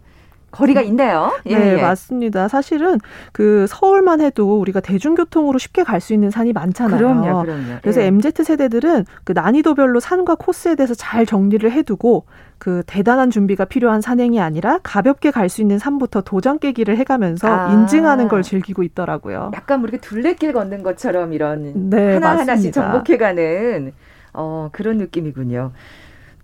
거리가 0.50 0.83
음. 0.83 0.87
있네요. 0.87 1.33
예, 1.46 1.59
네, 1.59 1.78
예. 1.78 1.83
맞습니다. 1.83 2.46
사실은 2.46 2.98
그 3.33 3.66
서울만 3.68 4.20
해도 4.20 4.61
우리가 4.61 4.78
대중교통으로 4.78 5.59
쉽게 5.59 5.83
갈 5.83 6.00
수 6.00 6.12
있는 6.14 6.30
산이 6.30 6.52
많잖아요. 6.52 6.96
그럼요, 6.96 7.42
그럼요. 7.42 7.78
그래서 7.83 8.02
예. 8.02 8.07
MZ 8.07 8.44
세대들은 8.44 9.04
그 9.24 9.33
난이도별로 9.33 9.98
산과 9.98 10.37
코스에 10.37 10.76
대해서 10.76 10.94
잘 10.94 11.26
정리를 11.26 11.68
해두고 11.72 12.26
그 12.59 12.85
대단한 12.87 13.30
준비가 13.30 13.64
필요한 13.64 14.00
산행이 14.00 14.40
아니라 14.40 14.78
가볍게 14.85 15.33
갈 15.33 15.48
수 15.48 15.61
있는 15.61 15.78
산부터 15.80 16.20
도장 16.20 16.61
깨기를 16.61 16.96
해가면서 16.98 17.48
아. 17.48 17.72
인증하는 17.72 18.28
걸 18.28 18.42
즐기고 18.42 18.85
있더라고요. 18.85 19.50
약간 19.54 19.80
뭐 19.80 19.88
이렇게 19.88 20.00
둘레길 20.00 20.52
걷는 20.52 20.85
것처럼 20.85 21.33
이런 21.33 21.90
네, 21.90 22.14
하나 22.14 22.38
하나씩 22.38 22.72
정복해가는 22.72 23.92
어, 24.35 24.68
그런 24.73 24.99
느낌이군요. 24.99 25.73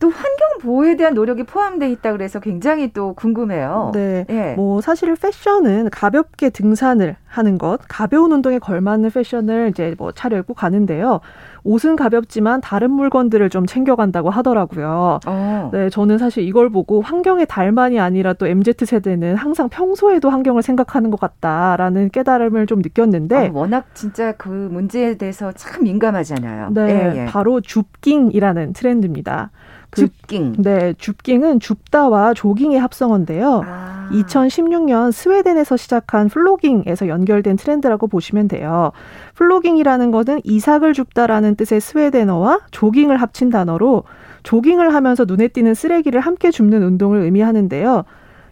또 0.01 0.09
환경 0.09 0.59
보호에 0.63 0.97
대한 0.97 1.13
노력이 1.13 1.45
포함돼 1.45 1.91
있다 1.91 2.13
그래서 2.13 2.41
굉장히 2.41 2.93
또 2.93 3.13
궁금해요. 3.13 3.93
네. 3.95 4.25
예. 4.31 4.55
뭐 4.55 4.81
사실 4.81 5.15
패션은 5.15 5.91
가볍게 5.91 6.49
등산을 6.49 7.17
하는 7.27 7.59
것, 7.59 7.81
가벼운 7.87 8.33
운동에 8.33 8.59
걸맞는 8.59 9.11
패션을 9.11 9.69
이제 9.69 9.95
뭐 9.99 10.11
차려입고 10.11 10.55
가는데요. 10.55 11.21
옷은 11.65 11.97
가볍지만 11.97 12.63
다른 12.63 12.91
물건들을 12.91 13.51
좀 13.51 13.67
챙겨간다고 13.67 14.31
하더라고요. 14.31 15.21
어. 15.27 15.71
네, 15.73 15.91
저는 15.91 16.17
사실 16.17 16.45
이걸 16.45 16.71
보고 16.71 17.03
환경의 17.03 17.47
달만이 17.47 18.01
아니라 18.01 18.33
또 18.33 18.47
MZ 18.47 18.87
세대는 18.87 19.37
항상 19.37 19.69
평소에도 19.69 20.31
환경을 20.31 20.63
생각하는 20.63 21.11
것 21.11 21.21
같다라는 21.21 22.09
깨달음을 22.09 22.67
좀 22.67 22.81
느꼈는데 22.81 23.37
아, 23.37 23.51
워낙 23.53 23.87
진짜 23.93 24.33
그 24.33 24.49
문제에 24.49 25.19
대해서 25.19 25.53
참 25.53 25.85
민감하잖아요. 25.85 26.71
네, 26.73 27.13
예, 27.15 27.21
예. 27.21 27.25
바로 27.27 27.61
줍깅이라는 27.61 28.73
트렌드입니다. 28.73 29.51
그, 29.91 30.03
줍깅. 30.03 30.55
네, 30.59 30.95
줍깅은 30.97 31.61
줍다와 31.61 32.35
조깅의 32.35 32.79
합성어인데요. 32.79 33.63
아. 33.67 34.09
2016년 34.13 35.13
스웨덴에서 35.13 35.77
시작한 35.77 36.29
플로깅에서 36.29 37.09
연결된 37.09 37.57
트렌드라고 37.57 38.09
보시면 38.09 38.49
돼요. 38.49 38.93
플로깅이라는 39.35 40.11
것은 40.11 40.41
이삭을 40.45 40.95
줍다라는 40.95 41.55
뜻의 41.57 41.81
스웨덴어와 41.81 42.61
조깅을 42.71 43.17
합친 43.19 43.51
단어로 43.51 44.05
조깅을 44.43 44.95
하면서 44.95 45.25
눈에 45.25 45.49
띄는 45.49 45.75
쓰레기를 45.75 46.21
함께 46.21 46.51
줍는 46.51 46.83
운동을 46.83 47.21
의미하는데요. 47.23 48.05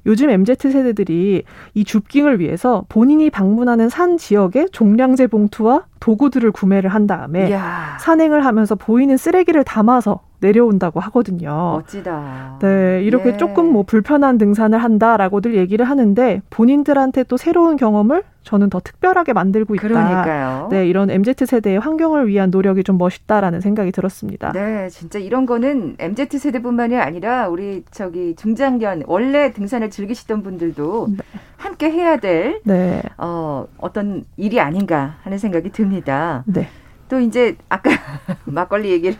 요즘 0.06 0.30
MZ 0.30 0.54
세대들이 0.54 1.42
이 1.74 1.84
줍깅을 1.84 2.40
위해서 2.40 2.84
본인이 2.88 3.30
방문하는 3.30 3.88
산 3.88 4.16
지역의 4.16 4.68
종량제 4.72 5.26
봉투와 5.26 5.84
도구들을 6.00 6.50
구매를 6.52 6.90
한 6.90 7.06
다음에 7.06 7.48
이야. 7.48 7.98
산행을 8.00 8.44
하면서 8.44 8.74
보이는 8.74 9.16
쓰레기를 9.16 9.64
담아서 9.64 10.20
내려온다고 10.40 11.00
하거든요. 11.00 11.80
멋지다. 11.80 12.58
네, 12.60 13.02
이렇게 13.02 13.30
예. 13.30 13.36
조금 13.36 13.72
뭐 13.72 13.82
불편한 13.82 14.38
등산을 14.38 14.78
한다라고들 14.78 15.56
얘기를 15.56 15.84
하는데 15.84 16.42
본인들한테 16.50 17.24
또 17.24 17.36
새로운 17.36 17.76
경험을 17.76 18.22
저는 18.42 18.70
더 18.70 18.80
특별하게 18.80 19.32
만들고 19.34 19.74
있다. 19.74 19.88
그러니까요. 19.88 20.68
네, 20.70 20.88
이런 20.88 21.10
MZ 21.10 21.34
세대의 21.44 21.80
환경을 21.80 22.28
위한 22.28 22.50
노력이 22.50 22.82
좀 22.82 22.96
멋있다라는 22.96 23.60
생각이 23.60 23.92
들었습니다. 23.92 24.52
네, 24.52 24.88
진짜 24.88 25.18
이런 25.18 25.44
거는 25.44 25.96
MZ 25.98 26.38
세대뿐만이 26.38 26.96
아니라 26.96 27.48
우리 27.48 27.84
저기 27.90 28.34
중장년 28.36 29.02
원래 29.06 29.52
등산을 29.52 29.90
즐기시던 29.90 30.42
분들도 30.42 31.08
네. 31.10 31.24
함께 31.56 31.90
해야 31.90 32.16
될 32.16 32.60
네. 32.64 33.02
어, 33.18 33.66
어떤 33.76 34.24
일이 34.36 34.60
아닌가 34.60 35.16
하는 35.22 35.36
생각이 35.36 35.70
듭니다. 35.70 36.44
네. 36.46 36.68
또 37.08 37.20
이제 37.20 37.56
아까 37.68 37.90
막걸리 38.44 38.90
얘기를 38.90 39.16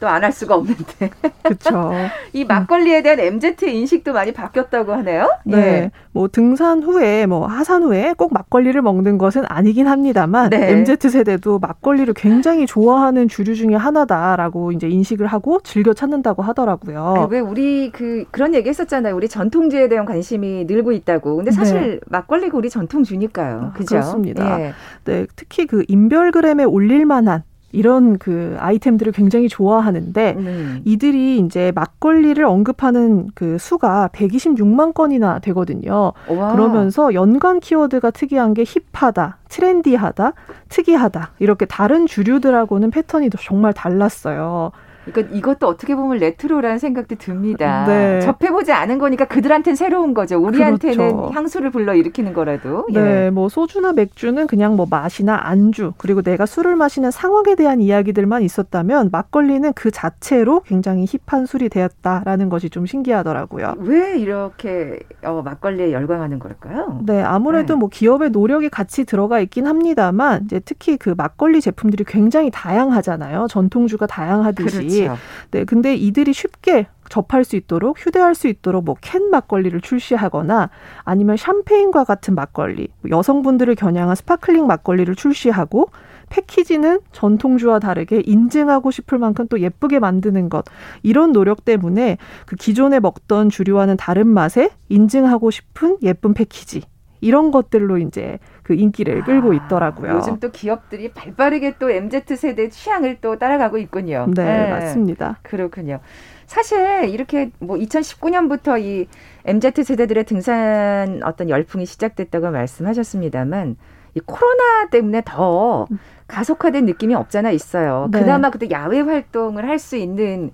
또 0.00 0.06
안 0.06 0.24
할 0.24 0.32
수가 0.32 0.54
없는데. 0.56 1.10
그렇죠. 1.42 1.92
이 2.32 2.44
막걸리에 2.44 3.02
대한 3.02 3.20
MZ 3.20 3.56
인식도 3.62 4.12
많이 4.12 4.32
바뀌었다고 4.32 4.92
하네요. 4.94 5.30
네. 5.44 5.56
예. 5.56 5.90
뭐 6.12 6.28
등산 6.28 6.82
후에 6.82 7.26
뭐 7.26 7.46
하산 7.46 7.82
후에 7.82 8.14
꼭 8.16 8.32
막걸리를 8.32 8.80
먹는 8.80 9.18
것은 9.18 9.44
아니긴 9.46 9.86
합니다만 9.86 10.50
네. 10.50 10.70
MZ 10.72 11.08
세대도 11.08 11.58
막걸리를 11.58 12.12
굉장히 12.14 12.66
좋아하는 12.66 13.28
주류 13.28 13.54
중에 13.54 13.74
하나다라고 13.74 14.72
이제 14.72 14.88
인식을 14.88 15.26
하고 15.26 15.60
즐겨 15.62 15.92
찾는다고 15.92 16.42
하더라고요. 16.42 17.28
왜 17.30 17.40
우리 17.40 17.90
그 17.92 18.24
그런 18.30 18.54
얘기 18.54 18.68
했었잖아요. 18.68 19.14
우리 19.14 19.28
전통주에 19.28 19.88
대한 19.88 20.06
관심이 20.06 20.64
늘고 20.64 20.92
있다고. 20.92 21.36
근데 21.36 21.50
사실 21.50 21.80
네. 21.80 22.00
막걸리가 22.06 22.56
우리 22.56 22.70
전통주니까요. 22.70 23.72
그죠? 23.74 23.96
그렇습니다. 23.96 24.60
예. 24.60 24.72
네, 25.04 25.26
특히 25.36 25.66
그 25.66 25.84
인별그램에 25.88 26.64
올릴 26.64 27.06
만한 27.06 27.42
이런 27.72 28.18
그 28.18 28.56
아이템들을 28.58 29.12
굉장히 29.12 29.48
좋아하는데 29.48 30.32
네. 30.32 30.80
이들이 30.84 31.38
이제 31.38 31.72
막걸리를 31.74 32.42
언급하는 32.44 33.28
그 33.34 33.58
수가 33.58 34.10
126만 34.12 34.94
건이나 34.94 35.40
되거든요. 35.40 36.12
와. 36.28 36.52
그러면서 36.52 37.12
연관 37.14 37.60
키워드가 37.60 38.12
특이한 38.12 38.54
게 38.54 38.64
힙하다, 38.64 39.38
트렌디하다, 39.48 40.32
특이하다 40.68 41.32
이렇게 41.38 41.66
다른 41.66 42.06
주류들하고는 42.06 42.90
패턴이 42.90 43.30
정말 43.40 43.72
달랐어요. 43.72 44.72
그러니까 45.06 45.36
이것도 45.36 45.66
어떻게 45.66 45.94
보면 45.94 46.18
레트로라는 46.18 46.78
생각도 46.78 47.14
듭니다. 47.16 47.84
네. 47.86 48.20
접해보지 48.20 48.72
않은 48.72 48.98
거니까 48.98 49.24
그들한테는 49.26 49.76
새로운 49.76 50.14
거죠. 50.14 50.38
우리한테는 50.38 50.96
그렇죠. 50.96 51.30
향수를 51.32 51.70
불러 51.70 51.94
일으키는 51.94 52.32
거라도. 52.32 52.86
예. 52.92 53.00
네, 53.00 53.30
뭐 53.30 53.48
소주나 53.48 53.92
맥주는 53.92 54.46
그냥 54.46 54.76
뭐 54.76 54.86
맛이나 54.88 55.38
안주 55.42 55.92
그리고 55.98 56.22
내가 56.22 56.46
술을 56.46 56.76
마시는 56.76 57.10
상황에 57.10 57.54
대한 57.54 57.80
이야기들만 57.80 58.42
있었다면 58.42 59.10
막걸리는 59.12 59.72
그 59.74 59.90
자체로 59.90 60.60
굉장히 60.60 61.06
힙한 61.06 61.46
술이 61.46 61.68
되었다라는 61.68 62.48
것이 62.48 62.70
좀 62.70 62.86
신기하더라고요. 62.86 63.74
왜 63.78 64.18
이렇게 64.18 64.98
어, 65.22 65.42
막걸리에 65.44 65.92
열광하는 65.92 66.38
걸까요? 66.38 67.00
네, 67.06 67.22
아무래도 67.22 67.74
네. 67.74 67.78
뭐 67.78 67.88
기업의 67.88 68.30
노력이 68.30 68.68
같이 68.68 69.04
들어가 69.04 69.40
있긴 69.40 69.66
합니다만 69.66 70.44
이제 70.44 70.60
특히 70.60 70.96
그 70.96 71.14
막걸리 71.16 71.60
제품들이 71.60 72.04
굉장히 72.04 72.50
다양하잖아요. 72.50 73.46
전통주가 73.48 74.06
다양하듯이. 74.06 74.78
그렇죠. 74.78 74.95
그렇죠. 75.04 75.20
네, 75.50 75.64
근데 75.64 75.94
이들이 75.94 76.32
쉽게 76.32 76.86
접할 77.08 77.44
수 77.44 77.56
있도록 77.56 77.98
휴대할 77.98 78.34
수 78.34 78.48
있도록 78.48 78.84
뭐 78.84 78.96
캔 79.00 79.30
막걸리를 79.30 79.80
출시하거나 79.80 80.70
아니면 81.04 81.36
샴페인과 81.36 82.04
같은 82.04 82.34
막걸리, 82.34 82.88
여성분들을 83.08 83.74
겨냥한 83.76 84.16
스파클링 84.16 84.66
막걸리를 84.66 85.14
출시하고 85.14 85.90
패키지는 86.28 87.00
전통주와 87.12 87.78
다르게 87.78 88.20
인증하고 88.24 88.90
싶을 88.90 89.18
만큼 89.18 89.46
또 89.48 89.60
예쁘게 89.60 90.00
만드는 90.00 90.48
것 90.48 90.64
이런 91.04 91.32
노력 91.32 91.64
때문에 91.64 92.18
그 92.46 92.56
기존에 92.56 92.98
먹던 92.98 93.48
주류와는 93.48 93.96
다른 93.96 94.26
맛에 94.26 94.70
인증하고 94.88 95.52
싶은 95.52 95.98
예쁜 96.02 96.34
패키지 96.34 96.82
이런 97.20 97.50
것들로 97.50 97.98
이제 97.98 98.38
그 98.66 98.74
인기를 98.74 99.22
끌고 99.22 99.52
아, 99.52 99.54
있더라고요. 99.54 100.10
요즘 100.16 100.40
또 100.40 100.50
기업들이 100.50 101.12
발빠르게 101.12 101.76
또 101.78 101.88
MZ 101.88 102.34
세대 102.34 102.68
취향을 102.68 103.18
또 103.20 103.38
따라가고 103.38 103.78
있군요. 103.78 104.26
네, 104.34 104.42
네. 104.42 104.70
맞습니다. 104.70 105.38
그렇군요. 105.42 106.00
사실 106.46 107.08
이렇게 107.08 107.52
뭐 107.60 107.76
2019년부터 107.76 108.82
이 108.82 109.06
MZ 109.44 109.84
세대들의 109.84 110.24
등산 110.24 111.20
어떤 111.22 111.48
열풍이 111.48 111.86
시작됐다고 111.86 112.50
말씀하셨습니다만 112.50 113.76
이 114.14 114.20
코로나 114.26 114.88
때문에 114.90 115.22
더 115.24 115.86
가속화된 116.26 116.86
느낌이 116.86 117.14
없잖아 117.14 117.52
있어요. 117.52 118.08
네. 118.10 118.18
그나마 118.18 118.50
그때 118.50 118.68
야외 118.72 119.00
활동을 119.00 119.68
할 119.68 119.78
수 119.78 119.94
있는 119.94 120.50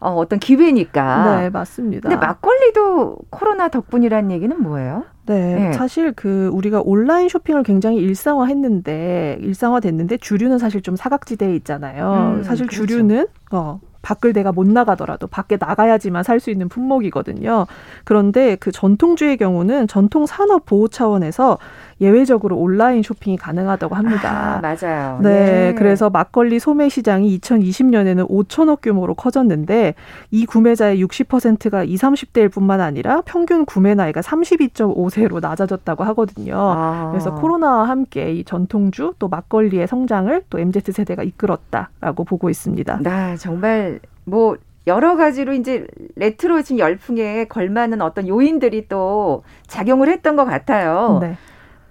어, 0.00 0.14
어떤 0.16 0.38
기회니까. 0.38 1.40
네, 1.40 1.50
맞습니다. 1.50 2.08
근데 2.08 2.24
막걸리도 2.26 3.16
코로나 3.30 3.68
덕분이라는 3.68 4.30
얘기는 4.30 4.60
뭐예요? 4.62 5.04
네, 5.26 5.54
네, 5.54 5.72
사실 5.74 6.12
그 6.12 6.48
우리가 6.52 6.80
온라인 6.84 7.28
쇼핑을 7.28 7.62
굉장히 7.62 7.98
일상화했는데 7.98 9.38
일상화됐는데 9.40 10.16
주류는 10.16 10.58
사실 10.58 10.80
좀 10.82 10.96
사각지대에 10.96 11.54
있잖아요. 11.56 12.36
음, 12.38 12.42
사실 12.42 12.66
그렇죠. 12.66 12.86
주류는 12.86 13.26
어 13.52 13.80
밖을 14.02 14.32
내가 14.32 14.50
못 14.50 14.66
나가더라도 14.66 15.26
밖에 15.26 15.58
나가야지만 15.60 16.22
살 16.22 16.40
수 16.40 16.50
있는 16.50 16.68
품목이거든요. 16.70 17.66
그런데 18.04 18.56
그 18.56 18.72
전통주의 18.72 19.36
경우는 19.36 19.86
전통 19.88 20.24
산업 20.24 20.64
보호 20.64 20.88
차원에서 20.88 21.58
예외적으로 22.00 22.56
온라인 22.56 23.02
쇼핑이 23.02 23.36
가능하다고 23.36 23.94
합니다. 23.94 24.56
아, 24.56 24.60
맞아요. 24.60 25.18
네, 25.22 25.28
네, 25.30 25.74
그래서 25.74 26.10
막걸리 26.10 26.58
소매 26.58 26.88
시장이 26.88 27.38
2020년에는 27.38 28.28
5천억 28.28 28.80
규모로 28.82 29.14
커졌는데 29.14 29.94
이 30.30 30.46
구매자의 30.46 31.02
60%가 31.04 31.84
20, 31.84 32.00
30대일 32.00 32.50
뿐만 32.50 32.80
아니라 32.80 33.22
평균 33.24 33.64
구매 33.64 33.94
나이가 33.94 34.20
32.5세로 34.20 35.40
낮아졌다고 35.40 36.04
하거든요. 36.04 36.56
아. 36.56 37.08
그래서 37.10 37.34
코로나와 37.34 37.88
함께 37.88 38.32
이 38.32 38.44
전통주 38.44 39.14
또 39.18 39.28
막걸리의 39.28 39.86
성장을 39.86 40.42
또 40.50 40.58
MZ 40.58 40.92
세대가 40.92 41.22
이끌었다라고 41.22 42.24
보고 42.24 42.50
있습니다. 42.50 43.00
나 43.02 43.36
정말 43.36 44.00
뭐 44.24 44.56
여러 44.86 45.16
가지로 45.16 45.52
이제 45.52 45.86
레트로 46.16 46.62
지금 46.62 46.78
열풍에 46.78 47.44
걸맞는 47.44 48.00
어떤 48.00 48.26
요인들이 48.26 48.88
또 48.88 49.44
작용을 49.66 50.08
했던 50.08 50.36
것 50.36 50.44
같아요. 50.44 51.18
네. 51.20 51.36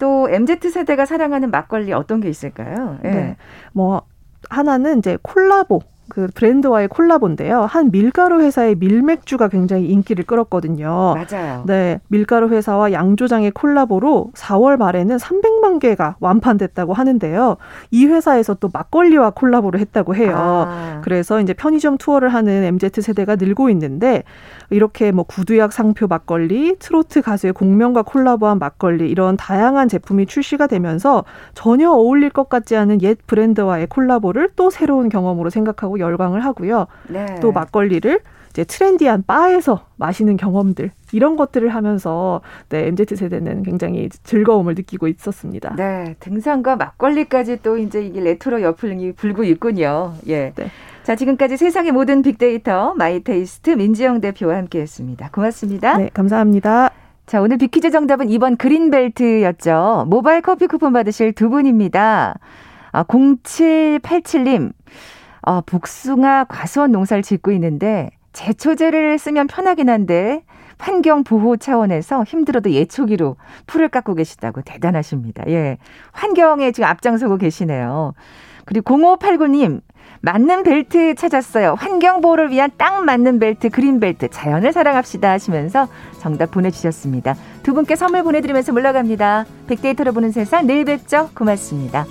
또 0.00 0.28
MZ 0.28 0.70
세대가 0.70 1.06
사랑하는 1.06 1.52
막걸리 1.52 1.92
어떤 1.92 2.20
게 2.20 2.28
있을까요? 2.28 2.98
네. 3.02 3.10
네. 3.10 3.36
뭐 3.72 4.02
하나는 4.48 4.98
이제 4.98 5.16
콜라보 5.22 5.82
그 6.10 6.26
브랜드와의 6.34 6.88
콜라보인데요. 6.88 7.62
한 7.62 7.90
밀가루 7.90 8.42
회사의 8.42 8.74
밀맥주가 8.74 9.48
굉장히 9.48 9.86
인기를 9.86 10.24
끌었거든요. 10.24 11.14
맞아요. 11.14 11.62
네. 11.66 12.00
밀가루 12.08 12.48
회사와 12.48 12.92
양조장의 12.92 13.52
콜라보로 13.52 14.32
4월 14.34 14.76
말에는 14.76 15.16
300만 15.16 15.78
개가 15.78 16.16
완판됐다고 16.20 16.92
하는데요. 16.92 17.56
이 17.92 18.06
회사에서 18.06 18.54
또 18.54 18.68
막걸리와 18.72 19.30
콜라보를 19.30 19.80
했다고 19.80 20.16
해요. 20.16 20.34
아. 20.36 21.00
그래서 21.02 21.40
이제 21.40 21.54
편의점 21.54 21.96
투어를 21.96 22.28
하는 22.28 22.64
MZ 22.64 23.00
세대가 23.00 23.36
늘고 23.36 23.70
있는데 23.70 24.24
이렇게 24.70 25.12
뭐 25.12 25.24
구두약 25.24 25.72
상표 25.72 26.06
막걸리, 26.06 26.76
트로트 26.78 27.22
가수의 27.22 27.52
곡명과 27.52 28.02
콜라보한 28.02 28.58
막걸리 28.58 29.10
이런 29.10 29.36
다양한 29.36 29.88
제품이 29.88 30.26
출시가 30.26 30.68
되면서 30.68 31.24
전혀 31.54 31.90
어울릴 31.90 32.30
것 32.30 32.48
같지 32.48 32.76
않은 32.76 33.02
옛 33.02 33.18
브랜드와의 33.26 33.88
콜라보를 33.88 34.50
또 34.56 34.70
새로운 34.70 35.08
경험으로 35.08 35.50
생각하고 35.50 35.98
열광을 35.98 36.44
하고요. 36.44 36.86
네. 37.08 37.26
또 37.40 37.52
막걸리를 37.52 38.20
이제 38.50 38.64
트렌디한 38.64 39.24
바에서 39.26 39.86
마시는 39.96 40.36
경험들 40.36 40.90
이런 41.12 41.36
것들을 41.36 41.68
하면서 41.68 42.40
네, 42.68 42.88
MZ 42.88 43.16
세대는 43.16 43.62
굉장히 43.62 44.08
즐거움을 44.08 44.74
느끼고 44.74 45.06
있었습니다. 45.08 45.74
네, 45.76 46.16
등산과 46.20 46.76
막걸리까지 46.76 47.62
또 47.62 47.78
이제 47.78 48.02
이게 48.02 48.20
레트로 48.20 48.62
열풍이 48.62 49.12
불고 49.12 49.44
있군요. 49.44 50.14
예. 50.26 50.52
네. 50.56 50.70
자, 51.02 51.16
지금까지 51.16 51.56
세상의 51.56 51.92
모든 51.92 52.22
빅데이터 52.22 52.94
마이테이스트 52.94 53.70
민지영 53.70 54.20
대표와 54.20 54.56
함께했습니다. 54.56 55.30
고맙습니다. 55.30 55.96
네, 55.96 56.10
감사합니다. 56.12 56.90
자, 57.26 57.40
오늘 57.40 57.56
빅퀴즈 57.56 57.90
정답은 57.90 58.28
2번 58.28 58.58
그린벨트였죠. 58.58 60.06
모바일 60.08 60.42
커피 60.42 60.66
쿠폰 60.66 60.92
받으실 60.92 61.32
두 61.32 61.48
분입니다. 61.48 62.38
아, 62.92 63.04
0787님. 63.04 64.72
어, 65.42 65.60
복숭아 65.62 66.44
과수원 66.44 66.92
농사를 66.92 67.22
짓고 67.22 67.50
있는데 67.52 68.10
제초제를 68.34 69.18
쓰면 69.18 69.46
편하긴 69.46 69.88
한데 69.88 70.42
환경 70.78 71.24
보호 71.24 71.56
차원에서 71.56 72.24
힘들어도 72.24 72.72
예초기로 72.72 73.36
풀을 73.66 73.88
깎고 73.88 74.14
계시다고 74.14 74.62
대단하십니다. 74.62 75.44
예. 75.48 75.78
환경에 76.12 76.72
지금 76.72 76.88
앞장서고 76.88 77.38
계시네요. 77.38 78.14
그리고 78.64 78.96
0589님, 78.96 79.80
맞는 80.22 80.64
벨트 80.64 81.14
찾았어요. 81.14 81.74
환경 81.78 82.20
보호를 82.20 82.50
위한 82.50 82.70
딱 82.76 83.04
맞는 83.04 83.38
벨트, 83.38 83.70
그린 83.70 84.00
벨트, 84.00 84.28
자연을 84.28 84.72
사랑합시다 84.72 85.30
하시면서 85.30 85.88
정답 86.20 86.50
보내주셨습니다. 86.50 87.34
두 87.62 87.72
분께 87.72 87.96
선물 87.96 88.22
보내드리면서 88.22 88.72
물러갑니다. 88.72 89.46
빅데이터로 89.68 90.12
보는 90.12 90.30
세상 90.30 90.66
내일 90.66 90.84
뵙죠. 90.84 91.30
고맙습니다. 91.34 92.04